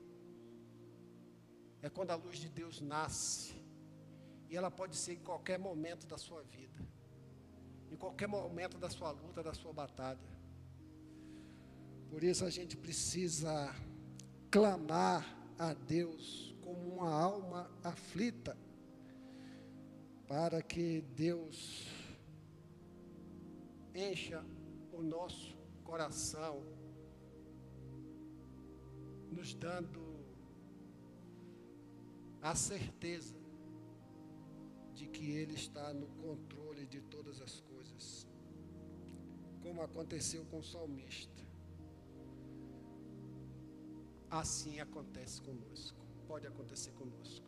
É 1.82 1.88
quando 1.88 2.10
a 2.10 2.14
luz 2.14 2.38
de 2.38 2.48
Deus 2.48 2.80
nasce. 2.80 3.54
E 4.48 4.56
ela 4.56 4.70
pode 4.70 4.96
ser 4.96 5.14
em 5.14 5.22
qualquer 5.22 5.58
momento 5.58 6.06
da 6.06 6.18
sua 6.18 6.42
vida. 6.42 6.80
Em 7.90 7.96
qualquer 7.96 8.28
momento 8.28 8.78
da 8.78 8.90
sua 8.90 9.10
luta, 9.10 9.42
da 9.42 9.54
sua 9.54 9.72
batalha. 9.72 10.36
Por 12.10 12.22
isso 12.22 12.44
a 12.44 12.50
gente 12.50 12.76
precisa 12.76 13.74
clamar 14.50 15.36
a 15.58 15.74
Deus 15.74 16.54
como 16.62 16.94
uma 16.94 17.10
alma 17.10 17.70
aflita, 17.82 18.56
para 20.26 20.60
que 20.62 21.02
Deus 21.14 21.86
encha 23.94 24.44
o 24.96 25.02
nosso 25.02 25.56
coração, 25.84 26.62
nos 29.30 29.54
dando 29.54 30.02
a 32.40 32.54
certeza 32.54 33.36
de 34.94 35.06
que 35.06 35.30
Ele 35.30 35.54
está 35.54 35.92
no 35.92 36.06
controle 36.24 36.86
de 36.86 37.00
todas 37.02 37.40
as 37.40 37.60
coisas, 37.60 38.26
como 39.62 39.82
aconteceu 39.82 40.44
com 40.46 40.60
o 40.60 40.64
salmista. 40.64 41.44
Assim 44.30 44.80
acontece 44.80 45.40
conosco, 45.42 45.98
pode 46.26 46.46
acontecer 46.46 46.92
conosco. 46.92 47.46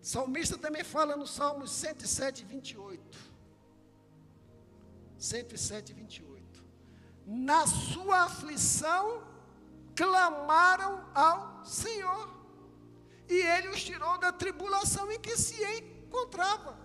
Salmista 0.00 0.56
também 0.56 0.84
fala 0.84 1.16
no 1.16 1.26
Salmo 1.26 1.66
107, 1.66 2.44
28. 2.44 3.35
107, 5.18 5.92
28. 5.92 6.64
Na 7.26 7.66
sua 7.66 8.24
aflição, 8.24 9.22
clamaram 9.94 11.04
ao 11.14 11.64
Senhor, 11.64 12.34
e 13.28 13.34
ele 13.34 13.68
os 13.68 13.82
tirou 13.82 14.18
da 14.18 14.32
tribulação 14.32 15.10
em 15.10 15.18
que 15.18 15.36
se 15.36 15.60
encontrava. 15.78 16.78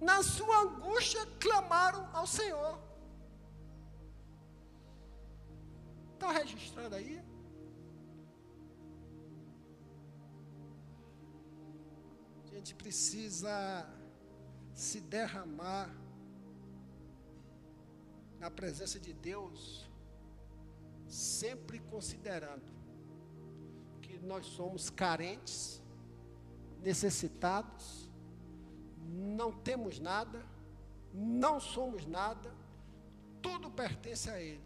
Na 0.00 0.22
sua 0.22 0.58
angústia, 0.58 1.24
clamaram 1.40 2.06
ao 2.12 2.26
Senhor. 2.26 2.78
Está 6.14 6.32
registrado 6.32 6.94
aí? 6.94 7.22
A 12.44 12.54
gente 12.54 12.74
precisa 12.74 13.88
se 14.74 15.00
derramar 15.00 15.90
na 18.38 18.50
presença 18.50 18.98
de 18.98 19.12
Deus, 19.12 19.88
sempre 21.08 21.78
considerando 21.78 22.70
que 24.02 24.18
nós 24.18 24.46
somos 24.46 24.90
carentes, 24.90 25.82
necessitados, 26.80 28.10
não 28.98 29.52
temos 29.52 29.98
nada, 29.98 30.44
não 31.12 31.58
somos 31.58 32.06
nada, 32.06 32.54
tudo 33.40 33.70
pertence 33.70 34.28
a 34.28 34.40
Ele, 34.40 34.64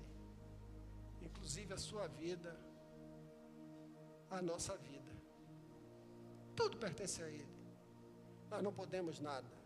inclusive 1.20 1.72
a 1.72 1.78
sua 1.78 2.08
vida, 2.08 2.58
a 4.30 4.40
nossa 4.42 4.76
vida. 4.76 5.10
Tudo 6.56 6.76
pertence 6.76 7.22
a 7.22 7.28
Ele. 7.28 7.48
Nós 8.50 8.62
não 8.62 8.72
podemos 8.72 9.20
nada. 9.20 9.59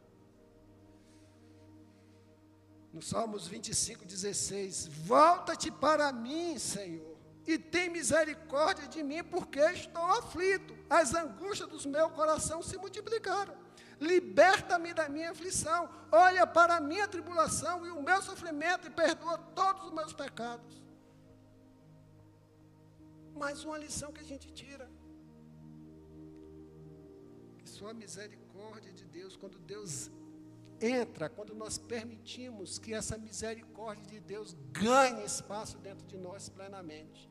No 2.95 3.03
Salmos 3.03 3.49
25, 3.49 4.05
16: 4.05 4.87
Volta-te 4.87 5.69
para 5.69 6.13
mim, 6.13 6.57
Senhor, 6.61 7.17
e 7.45 7.59
tem 7.59 7.91
misericórdia 7.91 8.87
de 8.87 9.03
mim, 9.03 9.25
porque 9.25 9.59
estou 9.59 10.05
aflito. 10.13 10.73
As 10.89 11.13
angústias 11.13 11.69
do 11.69 11.89
meu 11.89 12.09
coração 12.11 12.63
se 12.63 12.79
multiplicaram. 12.79 13.57
Liberta-me 14.01 14.95
da 14.95 15.09
minha 15.09 15.33
aflição. 15.33 15.91
Olha 16.13 16.47
para 16.47 16.77
a 16.77 16.81
minha 16.81 17.09
tribulação 17.09 17.85
e 17.85 17.91
o 17.91 18.01
meu 18.01 18.23
sofrimento 18.23 18.87
e 18.87 18.91
perdoa 18.91 19.39
todos 19.39 19.87
os 19.87 19.93
meus 19.93 20.13
pecados. 20.13 20.81
Mais 23.35 23.65
uma 23.65 23.77
lição 23.77 24.13
que 24.13 24.21
a 24.21 24.31
gente 24.33 24.53
tira. 24.53 24.89
Que 27.59 27.69
só 27.69 27.89
a 27.89 27.95
misericórdia 27.95 28.93
de 28.93 29.05
Deus, 29.05 29.37
quando 29.37 29.59
Deus 29.59 30.13
entra 30.81 31.29
quando 31.29 31.55
nós 31.55 31.79
permitimos 31.79 32.79
que 32.79 32.95
essa 32.95 33.17
misericórdia 33.17 34.07
de 34.07 34.21
Deus 34.21 34.57
ganhe 34.73 35.25
espaço 35.25 35.79
dentro 35.79 36.07
de 36.07 36.17
nós 36.17 36.49
plenamente. 36.49 37.31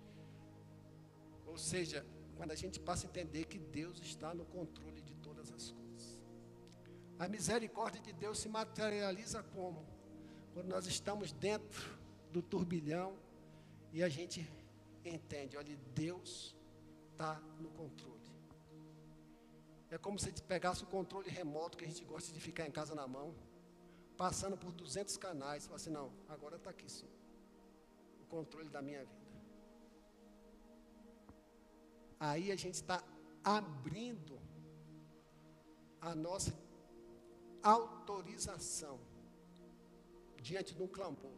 Ou 1.45 1.57
seja, 1.57 2.05
quando 2.35 2.51
a 2.51 2.55
gente 2.55 2.79
passa 2.79 3.07
a 3.07 3.09
entender 3.09 3.45
que 3.45 3.59
Deus 3.59 3.99
está 4.01 4.33
no 4.33 4.45
controle 4.45 5.01
de 5.01 5.13
todas 5.15 5.51
as 5.51 5.71
coisas. 5.71 6.19
A 7.19 7.27
misericórdia 7.27 8.01
de 8.01 8.11
Deus 8.13 8.39
se 8.39 8.49
materializa 8.49 9.43
como? 9.43 9.85
Quando 10.53 10.67
nós 10.67 10.87
estamos 10.87 11.31
dentro 11.31 11.97
do 12.31 12.41
turbilhão 12.41 13.15
e 13.91 14.03
a 14.03 14.09
gente 14.09 14.47
entende, 15.05 15.55
olha, 15.57 15.77
Deus 15.93 16.55
está 17.11 17.39
no 17.59 17.69
controle. 17.69 18.12
É 19.93 19.97
como 19.99 20.17
se 20.17 20.31
pegasse 20.41 20.83
o 20.83 20.87
controle 20.87 21.29
remoto 21.29 21.77
que 21.77 21.85
a 21.85 21.87
gente 21.87 22.03
gosta 22.03 22.33
de 22.33 22.39
ficar 22.39 22.65
em 22.67 22.71
casa 22.71 22.95
na 22.95 23.05
mão, 23.05 23.35
passando 24.17 24.57
por 24.57 24.71
200 24.71 25.17
canais, 25.17 25.65
fala 25.65 25.75
assim, 25.75 25.91
não, 25.91 26.11
agora 26.27 26.55
está 26.55 26.71
aqui 26.71 26.91
sim, 26.91 27.07
o 28.19 28.25
controle 28.25 28.69
da 28.69 28.81
minha 28.81 29.05
vida. 29.05 29.31
Aí 32.19 32.51
a 32.51 32.55
gente 32.55 32.73
está 32.73 33.03
abrindo 33.43 34.39
a 36.01 36.15
nossa 36.15 36.51
autorização 37.61 38.99
diante 40.41 40.73
de 40.73 40.81
um 40.81 40.87
clamor, 40.87 41.37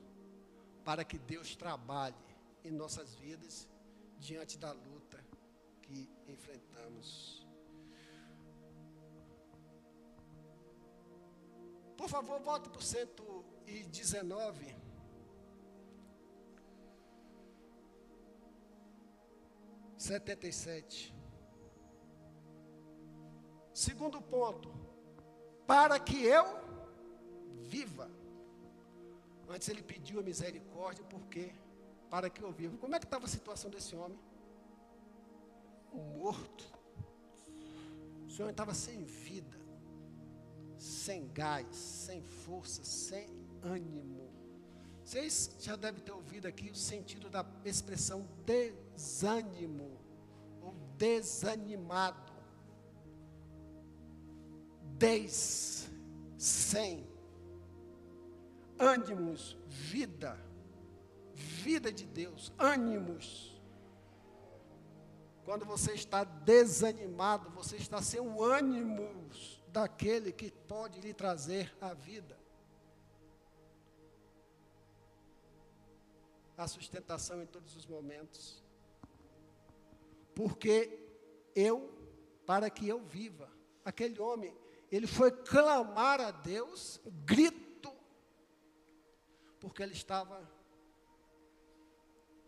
para 0.86 1.04
que 1.04 1.18
Deus 1.18 1.58
trabalhe 1.58 2.16
em 2.64 2.72
nossas 2.72 3.16
vidas 3.16 3.68
diante 4.18 4.58
da 4.58 4.72
luta 4.72 5.22
que 5.82 6.10
enfrentamos. 6.26 7.45
Por 12.06 12.12
favor, 12.12 12.40
volte 12.40 12.70
para 12.70 12.78
o 12.78 12.84
119. 12.84 14.76
Setenta 19.98 20.48
e 20.48 20.54
sete. 20.54 21.16
Segundo 23.74 24.22
ponto, 24.22 24.72
para 25.66 26.00
que 26.00 26.24
eu 26.24 26.46
viva. 27.64 28.08
Antes 29.50 29.68
ele 29.70 29.82
pediu 29.82 30.20
a 30.20 30.24
misericórdia, 30.24 31.04
porque 31.06 31.56
para 32.08 32.30
que 32.30 32.44
eu 32.44 32.52
viva. 32.52 32.78
Como 32.78 32.96
é 32.96 33.00
que 33.00 33.06
estava 33.06 33.26
a 33.26 33.28
situação 33.28 33.72
desse 33.72 33.96
homem? 33.96 34.20
Morto. 35.92 36.66
O 38.28 38.30
senhor 38.30 38.52
estava 38.52 38.76
sem 38.76 39.04
vida 39.04 39.65
sem 40.78 41.28
gás, 41.34 41.76
sem 41.76 42.22
força, 42.22 42.84
sem 42.84 43.30
ânimo. 43.62 44.30
Vocês 45.04 45.56
já 45.60 45.76
devem 45.76 46.02
ter 46.02 46.12
ouvido 46.12 46.48
aqui 46.48 46.70
o 46.70 46.76
sentido 46.76 47.30
da 47.30 47.46
expressão 47.64 48.28
desânimo 48.46 50.00
ou 50.62 50.74
desanimado. 50.98 52.34
Des, 54.98 55.90
sem, 56.38 57.06
ânimos, 58.80 59.58
vida, 59.68 60.40
vida 61.34 61.92
de 61.92 62.06
Deus, 62.06 62.52
ânimos. 62.58 63.62
Quando 65.44 65.66
você 65.66 65.94
está 65.94 66.24
desanimado, 66.24 67.52
você 67.52 67.76
está 67.76 68.02
sem 68.02 68.20
o 68.20 68.44
ânimo 68.44 69.26
daquele 69.76 70.32
que 70.32 70.50
pode 70.50 71.02
lhe 71.02 71.14
trazer 71.14 71.76
a 71.82 71.94
vida. 71.94 72.40
A 76.58 76.66
sustentação 76.66 77.44
em 77.44 77.46
todos 77.46 77.76
os 77.76 77.86
momentos. 77.86 78.64
Porque 80.34 80.98
eu, 81.54 81.94
para 82.46 82.70
que 82.70 82.88
eu 82.88 83.02
viva, 83.04 83.52
aquele 83.84 84.18
homem, 84.22 84.56
ele 84.90 85.08
foi 85.08 85.30
clamar 85.30 86.22
a 86.22 86.32
Deus, 86.32 87.02
grito, 87.26 87.94
porque 89.60 89.84
ele 89.84 89.92
estava, 89.92 90.50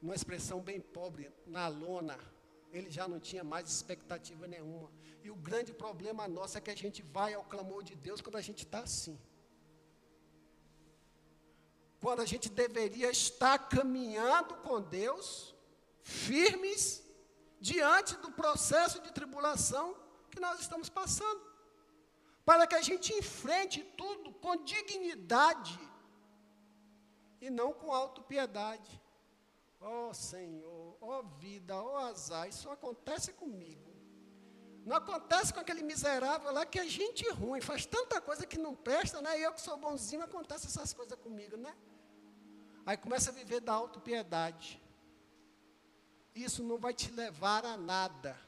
numa 0.01 0.15
expressão 0.15 0.61
bem 0.61 0.79
pobre, 0.79 1.29
na 1.45 1.67
lona, 1.67 2.17
ele 2.71 2.89
já 2.89 3.07
não 3.07 3.19
tinha 3.19 3.43
mais 3.43 3.69
expectativa 3.69 4.45
nenhuma. 4.47 4.91
E 5.23 5.29
o 5.29 5.35
grande 5.35 5.73
problema 5.73 6.27
nosso 6.27 6.57
é 6.57 6.61
que 6.61 6.71
a 6.71 6.75
gente 6.83 7.01
vai 7.01 7.33
ao 7.33 7.43
clamor 7.43 7.83
de 7.83 7.95
Deus 7.95 8.21
quando 8.21 8.37
a 8.37 8.41
gente 8.41 8.63
está 8.65 8.79
assim. 8.79 9.19
Quando 11.99 12.21
a 12.21 12.25
gente 12.25 12.49
deveria 12.49 13.09
estar 13.09 13.57
caminhando 13.75 14.55
com 14.57 14.81
Deus, 14.81 15.55
firmes, 16.01 16.83
diante 17.59 18.15
do 18.17 18.31
processo 18.31 19.01
de 19.01 19.11
tribulação 19.11 19.85
que 20.31 20.39
nós 20.39 20.59
estamos 20.59 20.89
passando. 20.89 21.41
Para 22.45 22.65
que 22.65 22.75
a 22.75 22.81
gente 22.81 23.13
enfrente 23.13 23.83
tudo 24.01 24.31
com 24.33 24.63
dignidade 24.63 25.77
e 27.41 27.49
não 27.49 27.73
com 27.73 27.91
autopiedade. 27.91 29.01
Oh, 29.79 30.13
Senhor, 30.13 30.76
ó 31.07 31.19
oh, 31.19 31.23
vida, 31.39 31.75
ó 31.75 31.93
oh, 31.93 31.97
azar, 31.97 32.47
isso 32.47 32.69
acontece 32.69 33.33
comigo. 33.33 33.87
Não 34.85 34.95
acontece 34.95 35.53
com 35.53 35.59
aquele 35.59 35.83
miserável 35.83 36.51
lá 36.51 36.65
que 36.65 36.79
é 36.79 36.87
gente 36.87 37.29
ruim, 37.31 37.59
faz 37.61 37.85
tanta 37.85 38.21
coisa 38.21 38.45
que 38.45 38.57
não 38.57 38.73
presta, 38.73 39.21
né? 39.21 39.39
E 39.39 39.43
eu 39.43 39.53
que 39.53 39.61
sou 39.61 39.77
bonzinho, 39.77 40.23
acontece 40.23 40.67
essas 40.67 40.93
coisas 40.93 41.17
comigo, 41.19 41.57
né? 41.57 41.75
Aí 42.85 42.95
começa 42.95 43.31
a 43.31 43.33
viver 43.33 43.59
da 43.59 43.73
autopiedade. 43.73 44.81
Isso 46.33 46.63
não 46.63 46.77
vai 46.77 46.93
te 46.93 47.11
levar 47.11 47.65
a 47.65 47.75
nada. 47.75 48.39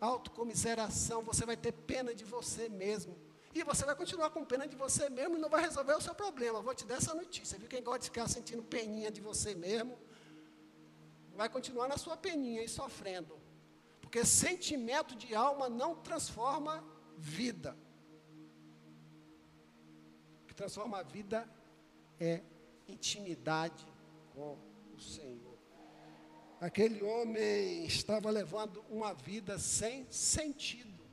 Autocomiseração, 0.00 1.22
você 1.22 1.44
vai 1.46 1.56
ter 1.56 1.72
pena 1.72 2.14
de 2.14 2.24
você 2.24 2.68
mesmo. 2.68 3.16
E 3.54 3.62
você 3.62 3.84
vai 3.84 3.96
continuar 3.96 4.30
com 4.30 4.44
pena 4.44 4.66
de 4.66 4.76
você 4.76 5.08
mesmo 5.08 5.36
e 5.36 5.38
não 5.40 5.48
vai 5.48 5.62
resolver 5.62 5.94
o 5.94 6.00
seu 6.00 6.14
problema. 6.14 6.60
Vou 6.60 6.74
te 6.74 6.84
dar 6.84 6.96
essa 6.96 7.14
notícia. 7.14 7.58
Viu 7.58 7.68
quem 7.68 7.82
gosta 7.82 8.00
de 8.00 8.06
ficar 8.06 8.28
sentindo 8.28 8.62
peninha 8.62 9.10
de 9.10 9.20
você 9.20 9.54
mesmo? 9.54 9.96
Vai 11.34 11.48
continuar 11.48 11.88
na 11.88 11.96
sua 11.96 12.16
peninha 12.16 12.62
e 12.62 12.68
sofrendo. 12.68 13.38
Porque 14.00 14.24
sentimento 14.24 15.16
de 15.16 15.34
alma 15.34 15.68
não 15.68 15.96
transforma 15.96 16.84
vida. 17.16 17.76
O 20.42 20.46
que 20.46 20.54
transforma 20.54 20.98
a 20.98 21.02
vida 21.02 21.48
é 22.20 22.42
intimidade 22.86 23.86
com 24.32 24.58
o 24.94 25.00
Senhor. 25.00 25.58
Aquele 26.60 27.02
homem 27.02 27.84
estava 27.84 28.30
levando 28.30 28.84
uma 28.88 29.12
vida 29.12 29.58
sem 29.58 30.10
sentido, 30.10 31.04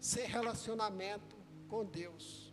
sem 0.00 0.26
relacionamento 0.26 1.36
com 1.68 1.84
Deus. 1.84 2.52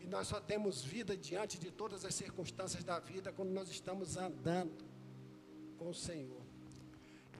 E 0.00 0.06
nós 0.06 0.26
só 0.26 0.40
temos 0.40 0.82
vida 0.82 1.16
diante 1.16 1.58
de 1.58 1.70
todas 1.70 2.04
as 2.04 2.14
circunstâncias 2.14 2.82
da 2.82 2.98
vida 2.98 3.32
quando 3.32 3.50
nós 3.50 3.68
estamos 3.68 4.16
andando 4.16 4.91
com 5.82 5.90
o 5.90 5.94
Senhor. 5.94 6.40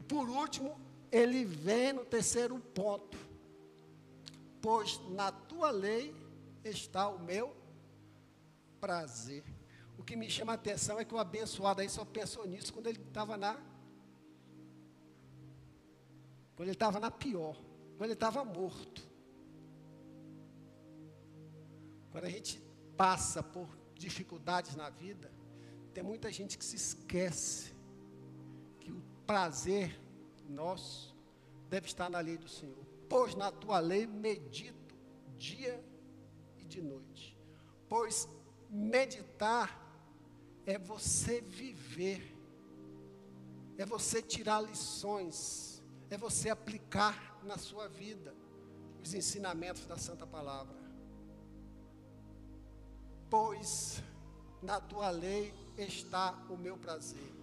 Por 0.08 0.28
último, 0.28 0.78
ele 1.10 1.44
vem 1.44 1.92
no 1.92 2.04
terceiro 2.04 2.58
ponto. 2.58 3.16
Pois 4.60 5.00
na 5.10 5.30
tua 5.30 5.70
lei 5.70 6.14
está 6.64 7.08
o 7.08 7.18
meu 7.18 7.54
prazer. 8.80 9.44
O 9.96 10.02
que 10.02 10.16
me 10.16 10.28
chama 10.28 10.52
a 10.52 10.54
atenção 10.56 10.98
é 10.98 11.04
que 11.04 11.14
o 11.14 11.18
abençoado 11.18 11.80
aí 11.80 11.88
só 11.88 12.04
pensou 12.04 12.46
nisso 12.46 12.72
quando 12.72 12.88
ele 12.88 13.00
estava 13.00 13.36
na. 13.36 13.54
Quando 16.56 16.68
ele 16.68 16.72
estava 16.72 16.98
na 16.98 17.10
pior. 17.10 17.56
Quando 17.96 18.04
ele 18.04 18.12
estava 18.14 18.44
morto. 18.44 19.08
Quando 22.10 22.24
a 22.24 22.30
gente 22.30 22.60
passa 22.96 23.42
por 23.42 23.68
dificuldades 23.94 24.74
na 24.74 24.90
vida, 24.90 25.30
tem 25.94 26.02
muita 26.02 26.30
gente 26.30 26.58
que 26.58 26.64
se 26.64 26.76
esquece 26.76 27.71
prazer 29.26 30.00
nosso 30.48 31.14
deve 31.68 31.86
estar 31.86 32.10
na 32.10 32.20
lei 32.20 32.36
do 32.36 32.48
Senhor. 32.48 32.84
Pois 33.08 33.34
na 33.34 33.50
tua 33.50 33.78
lei 33.78 34.06
medito 34.06 34.94
dia 35.36 35.82
e 36.58 36.64
de 36.64 36.80
noite. 36.80 37.38
Pois 37.88 38.28
meditar 38.70 39.80
é 40.64 40.78
você 40.78 41.40
viver, 41.40 42.38
é 43.76 43.84
você 43.84 44.22
tirar 44.22 44.60
lições, 44.60 45.82
é 46.08 46.16
você 46.16 46.48
aplicar 46.48 47.40
na 47.42 47.58
sua 47.58 47.88
vida 47.88 48.34
os 49.02 49.12
ensinamentos 49.14 49.84
da 49.86 49.98
Santa 49.98 50.26
Palavra. 50.26 50.80
Pois 53.28 54.00
na 54.62 54.80
tua 54.80 55.10
lei 55.10 55.52
está 55.76 56.32
o 56.48 56.56
meu 56.56 56.76
prazer. 56.76 57.41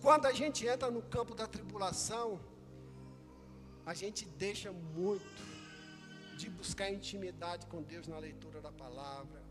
Quando 0.00 0.26
a 0.26 0.32
gente 0.32 0.66
entra 0.66 0.90
no 0.90 1.02
campo 1.02 1.34
da 1.34 1.46
tribulação, 1.46 2.40
a 3.84 3.94
gente 3.94 4.24
deixa 4.24 4.72
muito 4.72 5.42
de 6.36 6.50
buscar 6.50 6.90
intimidade 6.90 7.66
com 7.66 7.82
Deus 7.82 8.06
na 8.06 8.18
leitura 8.18 8.60
da 8.60 8.70
palavra, 8.70 9.42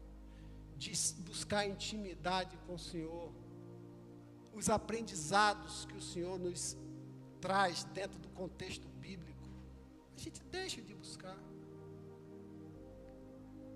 de 0.78 0.92
buscar 1.22 1.66
intimidade 1.66 2.56
com 2.68 2.76
o 2.76 2.80
Senhor, 2.80 3.32
os 4.54 4.70
aprendizados 4.70 5.86
que 5.86 5.98
o 5.98 6.02
Senhor 6.02 6.38
nos 6.38 6.78
traz 7.42 7.84
dentro 7.86 8.20
do 8.20 8.30
contexto 8.30 8.88
bíblico, 8.88 9.50
a 10.16 10.20
gente 10.20 10.42
deixa 10.44 10.82
de 10.82 10.94
buscar, 10.94 11.38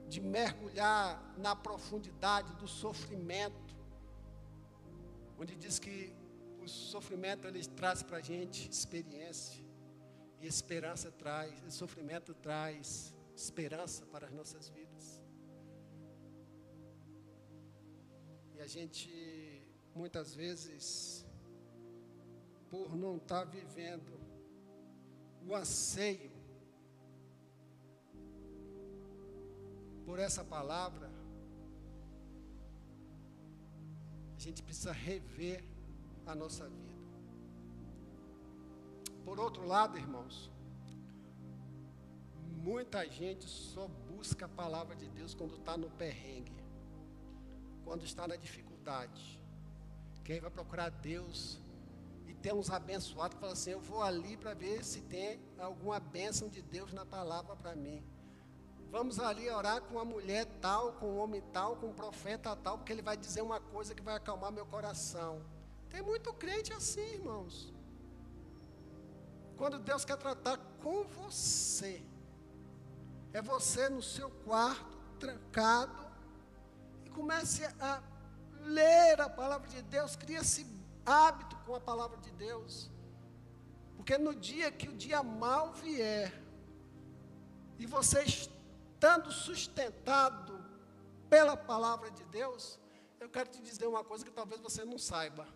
de 0.07 0.21
mergulhar 0.21 1.35
na 1.37 1.55
profundidade 1.55 2.53
do 2.55 2.67
sofrimento, 2.67 3.75
onde 5.37 5.55
diz 5.55 5.79
que 5.79 6.18
sofrimento 6.69 7.47
ele 7.47 7.65
traz 7.65 8.01
para 8.03 8.17
a 8.17 8.21
gente 8.21 8.69
experiência. 8.69 9.63
E 10.41 10.47
esperança 10.47 11.11
traz, 11.11 11.61
o 11.67 11.71
sofrimento 11.71 12.33
traz 12.33 13.13
esperança 13.35 14.05
para 14.05 14.27
as 14.27 14.33
nossas 14.33 14.69
vidas. 14.69 15.21
E 18.55 18.61
a 18.61 18.67
gente, 18.67 19.09
muitas 19.93 20.33
vezes, 20.33 21.25
por 22.69 22.95
não 22.95 23.17
estar 23.17 23.45
tá 23.45 23.51
vivendo 23.51 24.19
o 25.45 25.55
anseio 25.55 26.31
por 30.05 30.19
essa 30.19 30.43
palavra, 30.43 31.09
a 34.35 34.39
gente 34.39 34.63
precisa 34.63 34.91
rever 34.91 35.68
a 36.31 36.35
nossa 36.35 36.67
vida. 36.67 36.89
Por 39.25 39.39
outro 39.39 39.65
lado, 39.65 39.97
irmãos, 39.97 40.51
muita 42.63 43.07
gente 43.09 43.47
só 43.47 43.87
busca 43.87 44.45
a 44.45 44.49
palavra 44.49 44.95
de 44.95 45.07
Deus 45.09 45.33
quando 45.33 45.55
está 45.55 45.77
no 45.77 45.89
perrengue, 45.91 46.63
quando 47.83 48.03
está 48.03 48.27
na 48.27 48.35
dificuldade. 48.35 49.39
Quem 50.23 50.39
vai 50.39 50.51
procurar 50.51 50.89
Deus 50.89 51.59
E 52.27 52.33
tem 52.35 52.53
uns 52.53 52.69
abençoados 52.69 53.33
que 53.33 53.41
falam 53.41 53.53
assim: 53.53 53.71
eu 53.71 53.79
vou 53.79 54.03
ali 54.03 54.37
para 54.37 54.53
ver 54.53 54.85
se 54.85 55.01
tem 55.01 55.39
alguma 55.57 55.99
bênção 55.99 56.47
de 56.47 56.61
Deus 56.61 56.93
na 56.93 57.03
palavra 57.03 57.55
para 57.55 57.75
mim. 57.75 58.03
Vamos 58.91 59.19
ali 59.19 59.49
orar 59.49 59.81
com 59.81 59.95
uma 59.95 60.05
mulher 60.05 60.45
tal, 60.61 60.93
com 60.93 61.07
um 61.13 61.17
homem 61.17 61.41
tal, 61.51 61.75
com 61.77 61.87
um 61.87 61.93
profeta 61.93 62.55
tal, 62.55 62.77
porque 62.77 62.91
ele 62.91 63.01
vai 63.01 63.17
dizer 63.17 63.41
uma 63.41 63.59
coisa 63.59 63.95
que 63.95 64.01
vai 64.03 64.15
acalmar 64.15 64.51
meu 64.51 64.65
coração. 64.65 65.41
Tem 65.89 66.01
muito 66.01 66.31
crente 66.33 66.71
assim, 66.73 67.01
irmãos. 67.01 67.73
Quando 69.57 69.79
Deus 69.79 70.05
quer 70.05 70.17
tratar 70.17 70.57
com 70.81 71.03
você, 71.03 72.01
é 73.33 73.41
você 73.41 73.89
no 73.89 74.01
seu 74.01 74.29
quarto, 74.29 74.97
trancado, 75.19 76.05
e 77.05 77.09
comece 77.09 77.65
a 77.79 78.01
ler 78.61 79.19
a 79.19 79.29
palavra 79.29 79.67
de 79.67 79.81
Deus, 79.81 80.15
cria 80.15 80.39
esse 80.39 80.65
hábito 81.05 81.57
com 81.65 81.75
a 81.75 81.79
palavra 81.79 82.17
de 82.17 82.31
Deus. 82.31 82.89
Porque 83.97 84.17
no 84.17 84.33
dia 84.33 84.71
que 84.71 84.87
o 84.87 84.95
dia 84.95 85.21
mal 85.21 85.73
vier, 85.73 86.33
e 87.77 87.85
você 87.85 88.23
estando 88.23 89.31
sustentado 89.31 90.63
pela 91.29 91.57
palavra 91.57 92.09
de 92.11 92.23
Deus, 92.25 92.79
eu 93.19 93.29
quero 93.29 93.49
te 93.49 93.61
dizer 93.61 93.87
uma 93.87 94.03
coisa 94.03 94.23
que 94.23 94.31
talvez 94.31 94.61
você 94.61 94.85
não 94.85 94.97
saiba. 94.97 95.47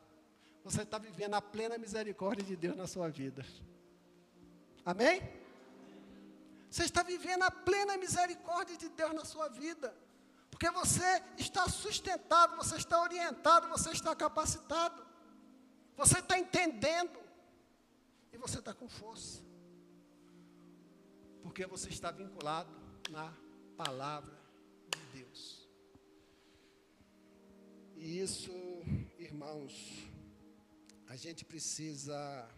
Você 0.64 0.84
está 0.84 0.98
vivendo 0.98 1.34
a 1.34 1.42
plena 1.42 1.78
misericórdia 1.78 2.44
de 2.44 2.56
Deus 2.56 2.76
na 2.76 2.88
sua 2.88 3.10
vida. 3.10 3.46
Amém? 4.86 5.22
Você 6.70 6.86
está 6.86 7.04
vivendo 7.04 7.44
a 7.44 7.52
plena 7.52 7.98
misericórdia 7.98 8.78
de 8.78 8.90
Deus 8.90 9.14
na 9.14 9.26
sua 9.26 9.50
vida. 9.50 9.94
Porque 10.50 10.70
você 10.72 11.22
está 11.38 11.68
sustentado, 11.68 12.56
você 12.56 12.78
está 12.78 13.02
orientado, 13.02 13.68
você 13.68 13.92
está 13.92 14.16
capacitado. 14.16 15.06
Você 15.98 16.20
está 16.20 16.40
entendendo. 16.40 17.20
E 18.32 18.38
você 18.38 18.60
está 18.60 18.74
com 18.74 18.88
força. 18.88 19.44
Porque 21.42 21.66
você 21.66 21.90
está 21.90 22.10
vinculado 22.10 22.72
na 23.10 23.34
palavra 23.76 24.40
de 24.90 25.20
Deus. 25.20 25.68
E 27.96 28.20
isso, 28.20 28.52
irmãos, 29.20 30.08
a 31.14 31.16
gente 31.16 31.46
precisa 31.46 32.50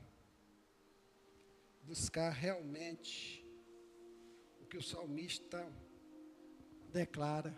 buscar 1.84 2.30
realmente 2.30 3.46
o 4.62 4.66
que 4.66 4.78
o 4.78 4.82
salmista 4.82 5.70
declara, 6.90 7.54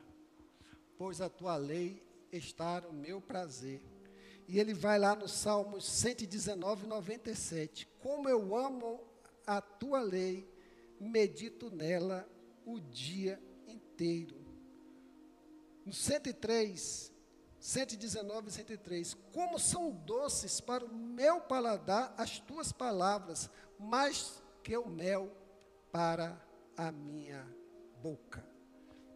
pois 0.97 1.21
a 1.21 1.29
tua 1.29 1.55
lei 1.55 2.03
está 2.31 2.81
no 2.81 2.91
meu 2.91 3.21
prazer. 3.21 3.79
E 4.47 4.59
ele 4.59 4.73
vai 4.73 4.97
lá 4.97 5.15
no 5.15 5.27
Salmos 5.27 5.85
119, 5.85 6.87
97. 6.87 7.87
Como 7.99 8.27
eu 8.27 8.55
amo 8.55 8.99
a 9.45 9.61
tua 9.61 10.01
lei, 10.01 10.51
medito 10.99 11.69
nela 11.69 12.27
o 12.65 12.79
dia 12.79 13.39
inteiro. 13.67 14.35
No 15.85 15.93
103, 15.93 17.13
119 17.59 18.49
e 18.49 18.51
103. 18.51 19.17
Como 19.33 19.59
são 19.59 19.91
doces 19.91 20.61
para 20.61 20.85
o 20.85 20.93
meu 20.93 21.41
paladar 21.41 22.13
as 22.17 22.39
tuas 22.39 22.71
palavras, 22.71 23.49
mais 23.79 24.41
que 24.63 24.75
o 24.77 24.87
mel 24.87 25.35
para 25.91 26.39
a 26.75 26.91
minha 26.91 27.45
boca. 28.01 28.45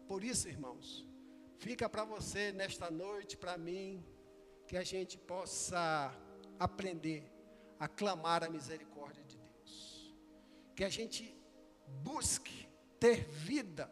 Por 0.08 0.24
isso, 0.24 0.48
irmãos, 0.48 1.06
fica 1.58 1.88
para 1.88 2.04
você 2.04 2.52
nesta 2.52 2.90
noite, 2.90 3.36
para 3.36 3.56
mim, 3.56 4.04
que 4.66 4.76
a 4.76 4.82
gente 4.82 5.16
possa 5.18 6.12
aprender 6.58 7.30
a 7.78 7.88
clamar 7.88 8.44
a 8.44 8.48
misericórdia 8.48 9.22
de 9.24 9.36
Deus. 9.36 10.14
Que 10.74 10.84
a 10.84 10.88
gente 10.88 11.36
busque 12.02 12.68
ter 12.98 13.28
vida 13.28 13.90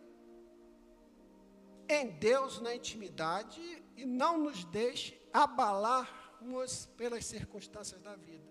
em 1.89 2.09
Deus 2.09 2.61
na 2.61 2.75
intimidade 2.75 3.61
e 4.01 4.05
não 4.07 4.39
nos 4.39 4.65
deixe 4.65 5.21
abalarmos 5.33 6.87
pelas 6.97 7.27
circunstâncias 7.27 8.01
da 8.01 8.17
vida. 8.17 8.49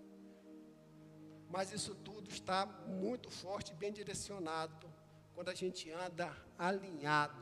Mas 1.49 1.71
isso 1.71 1.95
tudo 1.95 2.29
está 2.29 2.65
muito 2.87 3.31
forte 3.31 3.73
bem 3.73 3.91
direcionado 3.91 4.87
quando 5.33 5.49
a 5.49 5.55
gente 5.55 5.89
anda 5.89 6.31
alinhado 6.57 7.41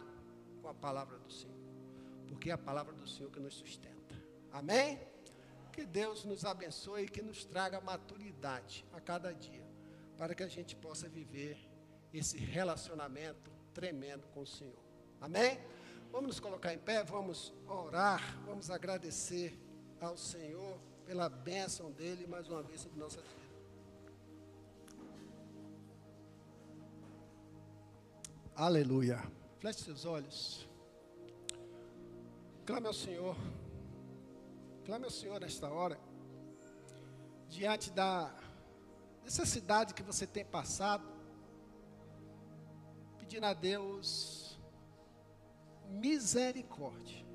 com 0.61 0.69
a 0.69 0.73
palavra 0.73 1.17
do 1.19 1.29
Senhor. 1.29 1.57
Porque 2.29 2.49
é 2.49 2.53
a 2.53 2.57
palavra 2.57 2.93
do 2.93 3.05
Senhor 3.05 3.29
que 3.29 3.39
nos 3.39 3.55
sustenta. 3.55 4.15
Amém? 4.51 4.99
Que 5.73 5.85
Deus 5.85 6.23
nos 6.23 6.45
abençoe 6.45 7.03
e 7.03 7.09
que 7.09 7.21
nos 7.21 7.43
traga 7.43 7.81
maturidade 7.81 8.85
a 8.93 9.01
cada 9.01 9.33
dia, 9.33 9.67
para 10.17 10.33
que 10.33 10.43
a 10.43 10.47
gente 10.47 10.75
possa 10.75 11.09
viver 11.09 11.57
esse 12.13 12.37
relacionamento 12.37 13.51
tremendo 13.73 14.25
com 14.29 14.41
o 14.41 14.47
Senhor. 14.47 14.81
Amém? 15.19 15.59
Vamos 16.11 16.27
nos 16.27 16.39
colocar 16.39 16.73
em 16.73 16.79
pé, 16.79 17.03
vamos 17.03 17.53
orar, 17.67 18.21
vamos 18.45 18.71
agradecer 18.71 19.57
ao 19.99 20.17
Senhor 20.17 20.77
pela 21.05 21.29
bênção 21.29 21.91
dele 21.91 22.25
mais 22.27 22.49
uma 22.49 22.63
vez 22.63 22.81
sobre 22.81 22.99
nossa 22.99 23.21
vida. 23.21 23.47
Aleluia. 28.55 29.23
Feche 29.59 29.83
seus 29.83 30.05
olhos. 30.05 30.67
Clame 32.65 32.87
ao 32.87 32.93
Senhor. 32.93 33.35
Clame 34.83 35.05
ao 35.05 35.11
Senhor 35.11 35.39
nesta 35.39 35.69
hora. 35.69 35.99
Diante 37.47 37.91
da 37.91 38.33
necessidade 39.23 39.93
que 39.93 40.01
você 40.01 40.25
tem 40.25 40.43
passado. 40.43 41.07
Pedindo 43.19 43.45
a 43.45 43.53
Deus 43.53 44.46
misericórdia. 45.89 47.25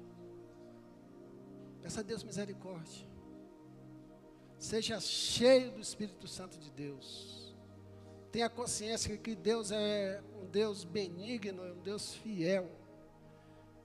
Peça 1.83 2.01
a 2.01 2.03
Deus 2.03 2.23
misericórdia. 2.23 3.07
Seja 4.59 5.01
cheio 5.01 5.73
do 5.73 5.81
Espírito 5.81 6.29
Santo 6.29 6.59
de 6.59 6.71
Deus. 6.71 7.55
Tenha 8.31 8.49
consciência 8.49 9.17
que 9.17 9.35
Deus 9.35 9.71
é 9.73 10.23
um 10.41 10.47
Deus 10.47 10.85
benigno, 10.85 11.63
um 11.63 11.81
Deus 11.81 12.15
fiel. 12.15 12.71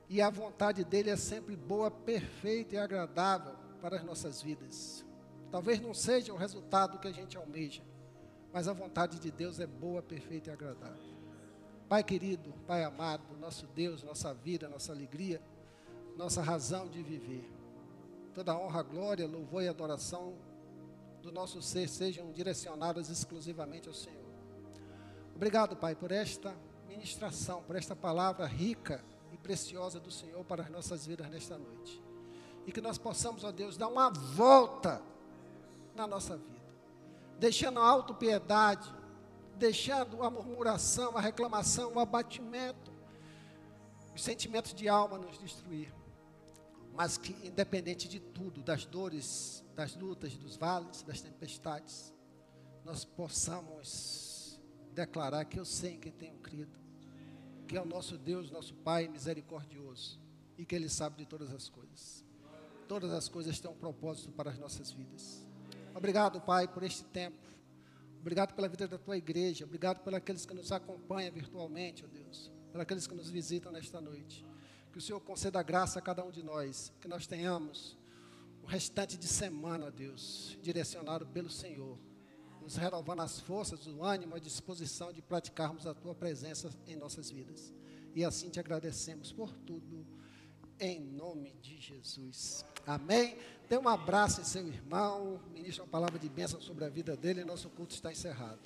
E 0.07 0.21
a 0.21 0.29
vontade 0.29 0.85
dele 0.85 1.09
é 1.09 1.17
sempre 1.17 1.55
boa, 1.55 1.91
perfeita 1.91 2.75
e 2.75 2.77
agradável 2.77 3.55
para 3.81 3.97
as 3.97 4.03
nossas 4.03 4.41
vidas. 4.41 5.05
Talvez 5.51 5.81
não 5.81 5.93
seja 5.93 6.31
o 6.31 6.37
resultado 6.37 6.99
que 6.99 7.07
a 7.07 7.11
gente 7.11 7.35
almeja, 7.35 7.81
mas 8.53 8.67
a 8.67 8.73
vontade 8.73 9.19
de 9.19 9.31
Deus 9.31 9.59
é 9.59 9.67
boa, 9.67 10.01
perfeita 10.01 10.49
e 10.49 10.53
agradável. 10.53 11.16
Pai 11.89 12.03
querido, 12.03 12.53
Pai 12.67 12.83
amado, 12.83 13.23
nosso 13.39 13.65
Deus, 13.67 14.03
nossa 14.03 14.33
vida, 14.33 14.67
nossa 14.67 14.91
alegria, 14.91 15.41
nossa 16.17 16.41
razão 16.41 16.87
de 16.87 17.01
viver. 17.01 17.49
Toda 18.33 18.57
honra, 18.57 18.83
glória, 18.83 19.25
louvor 19.25 19.63
e 19.63 19.69
adoração 19.69 20.33
do 21.21 21.31
nosso 21.31 21.61
ser 21.61 21.87
sejam 21.87 22.31
direcionadas 22.31 23.09
exclusivamente 23.09 23.87
ao 23.87 23.93
Senhor. 23.93 24.27
Obrigado, 25.33 25.77
Pai, 25.77 25.95
por 25.95 26.11
esta 26.11 26.53
ministração, 26.89 27.63
por 27.63 27.75
esta 27.75 27.95
palavra 27.95 28.45
rica 28.45 29.03
e 29.31 29.37
preciosa 29.37 29.99
do 29.99 30.11
Senhor 30.11 30.43
para 30.43 30.63
as 30.63 30.69
nossas 30.69 31.05
vidas 31.05 31.29
nesta 31.29 31.57
noite. 31.57 32.03
E 32.65 32.71
que 32.71 32.81
nós 32.81 32.97
possamos, 32.97 33.45
ó 33.45 33.51
Deus, 33.51 33.77
dar 33.77 33.87
uma 33.87 34.09
volta 34.09 35.01
na 35.95 36.05
nossa 36.05 36.35
vida, 36.35 36.67
deixando 37.39 37.79
a 37.79 37.87
autopiedade, 37.87 38.93
deixando 39.57 40.23
a 40.23 40.29
murmuração, 40.29 41.17
a 41.17 41.21
reclamação, 41.21 41.93
o 41.93 41.99
abatimento, 41.99 42.91
os 44.15 44.23
sentimentos 44.23 44.73
de 44.73 44.87
alma 44.87 45.17
nos 45.17 45.37
destruir. 45.37 45.93
Mas 46.93 47.17
que, 47.17 47.33
independente 47.45 48.07
de 48.07 48.19
tudo, 48.19 48.63
das 48.63 48.85
dores, 48.85 49.63
das 49.75 49.95
lutas, 49.95 50.35
dos 50.35 50.55
vales, 50.55 51.03
das 51.03 51.21
tempestades, 51.21 52.13
nós 52.83 53.03
possamos 53.03 54.59
declarar 54.93 55.45
que 55.45 55.59
eu 55.59 55.65
sei 55.65 55.93
em 55.93 55.99
quem 55.99 56.11
tenho 56.11 56.37
crido, 56.39 56.79
que 57.67 57.77
é 57.77 57.81
o 57.81 57.85
nosso 57.85 58.17
Deus, 58.17 58.49
nosso 58.49 58.73
Pai 58.75 59.07
misericordioso 59.07 60.19
e 60.57 60.65
que 60.65 60.73
Ele 60.73 60.89
sabe 60.89 61.17
de 61.17 61.25
todas 61.25 61.53
as 61.53 61.69
coisas. 61.69 62.25
Todas 62.87 63.11
as 63.11 63.27
coisas 63.27 63.59
têm 63.59 63.69
um 63.69 63.75
propósito 63.75 64.31
para 64.31 64.49
as 64.49 64.57
nossas 64.57 64.91
vidas. 64.91 65.45
Obrigado, 65.93 66.39
Pai, 66.41 66.67
por 66.67 66.81
este 66.83 67.03
tempo. 67.03 67.56
Obrigado 68.27 68.53
pela 68.53 68.67
vida 68.67 68.85
da 68.89 68.97
tua 68.97 69.15
igreja. 69.15 69.63
Obrigado 69.63 70.03
pelos 70.03 70.17
aqueles 70.17 70.45
que 70.45 70.53
nos 70.53 70.69
acompanham 70.73 71.31
virtualmente, 71.31 72.03
ó 72.03 72.09
Deus. 72.09 72.51
Pelos 72.73 72.81
aqueles 72.81 73.07
que 73.07 73.15
nos 73.15 73.29
visitam 73.29 73.71
nesta 73.71 74.01
noite. 74.01 74.45
Que 74.91 74.97
o 74.97 75.01
Senhor 75.01 75.21
conceda 75.21 75.63
graça 75.63 75.99
a 75.99 76.01
cada 76.01 76.25
um 76.25 76.29
de 76.29 76.43
nós. 76.43 76.91
Que 76.99 77.07
nós 77.07 77.25
tenhamos 77.25 77.97
o 78.61 78.65
restante 78.65 79.15
de 79.15 79.25
semana, 79.25 79.85
ó 79.85 79.89
Deus, 79.89 80.57
direcionado 80.61 81.25
pelo 81.27 81.49
Senhor 81.49 81.97
nos 82.61 82.75
renovando 82.75 83.21
as 83.21 83.39
forças, 83.39 83.87
o 83.87 84.03
ânimo, 84.03 84.35
a 84.35 84.39
disposição 84.39 85.13
de 85.13 85.21
praticarmos 85.21 85.87
a 85.87 85.93
tua 85.93 86.13
presença 86.13 86.69
em 86.85 86.97
nossas 86.97 87.31
vidas. 87.31 87.73
E 88.13 88.25
assim 88.25 88.49
te 88.49 88.59
agradecemos 88.59 89.31
por 89.31 89.55
tudo, 89.59 90.05
em 90.77 90.99
nome 90.99 91.53
de 91.61 91.79
Jesus. 91.79 92.65
Amém? 92.87 93.37
Dê 93.69 93.77
um 93.77 93.89
abraço 93.89 94.39
em 94.39 94.45
seu 94.45 94.65
irmão, 94.65 95.41
ministra 95.53 95.83
uma 95.83 95.89
palavra 95.89 96.17
de 96.17 96.29
bênção 96.29 96.61
sobre 96.61 96.85
a 96.85 96.89
vida 96.89 97.17
dele 97.17 97.43
nosso 97.43 97.69
culto 97.69 97.93
está 97.93 98.09
encerrado. 98.13 98.59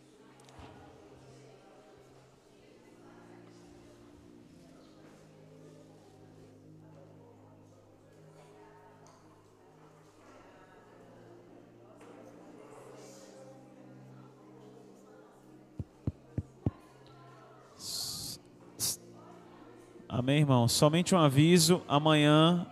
Amém, 20.07 20.41
irmão? 20.41 20.67
Somente 20.67 21.15
um 21.15 21.17
aviso: 21.17 21.81
amanhã, 21.87 22.70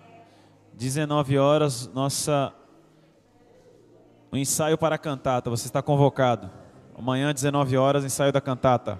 19 0.79 1.37
horas, 1.37 1.91
nossa 1.93 2.53
o 4.31 4.37
ensaio 4.37 4.77
para 4.77 4.95
a 4.95 4.97
cantata. 4.97 5.49
Você 5.49 5.67
está 5.67 5.81
convocado. 5.81 6.49
Amanhã, 6.97 7.33
19 7.33 7.75
horas, 7.75 8.05
ensaio 8.05 8.31
da 8.31 8.39
cantata. 8.39 8.97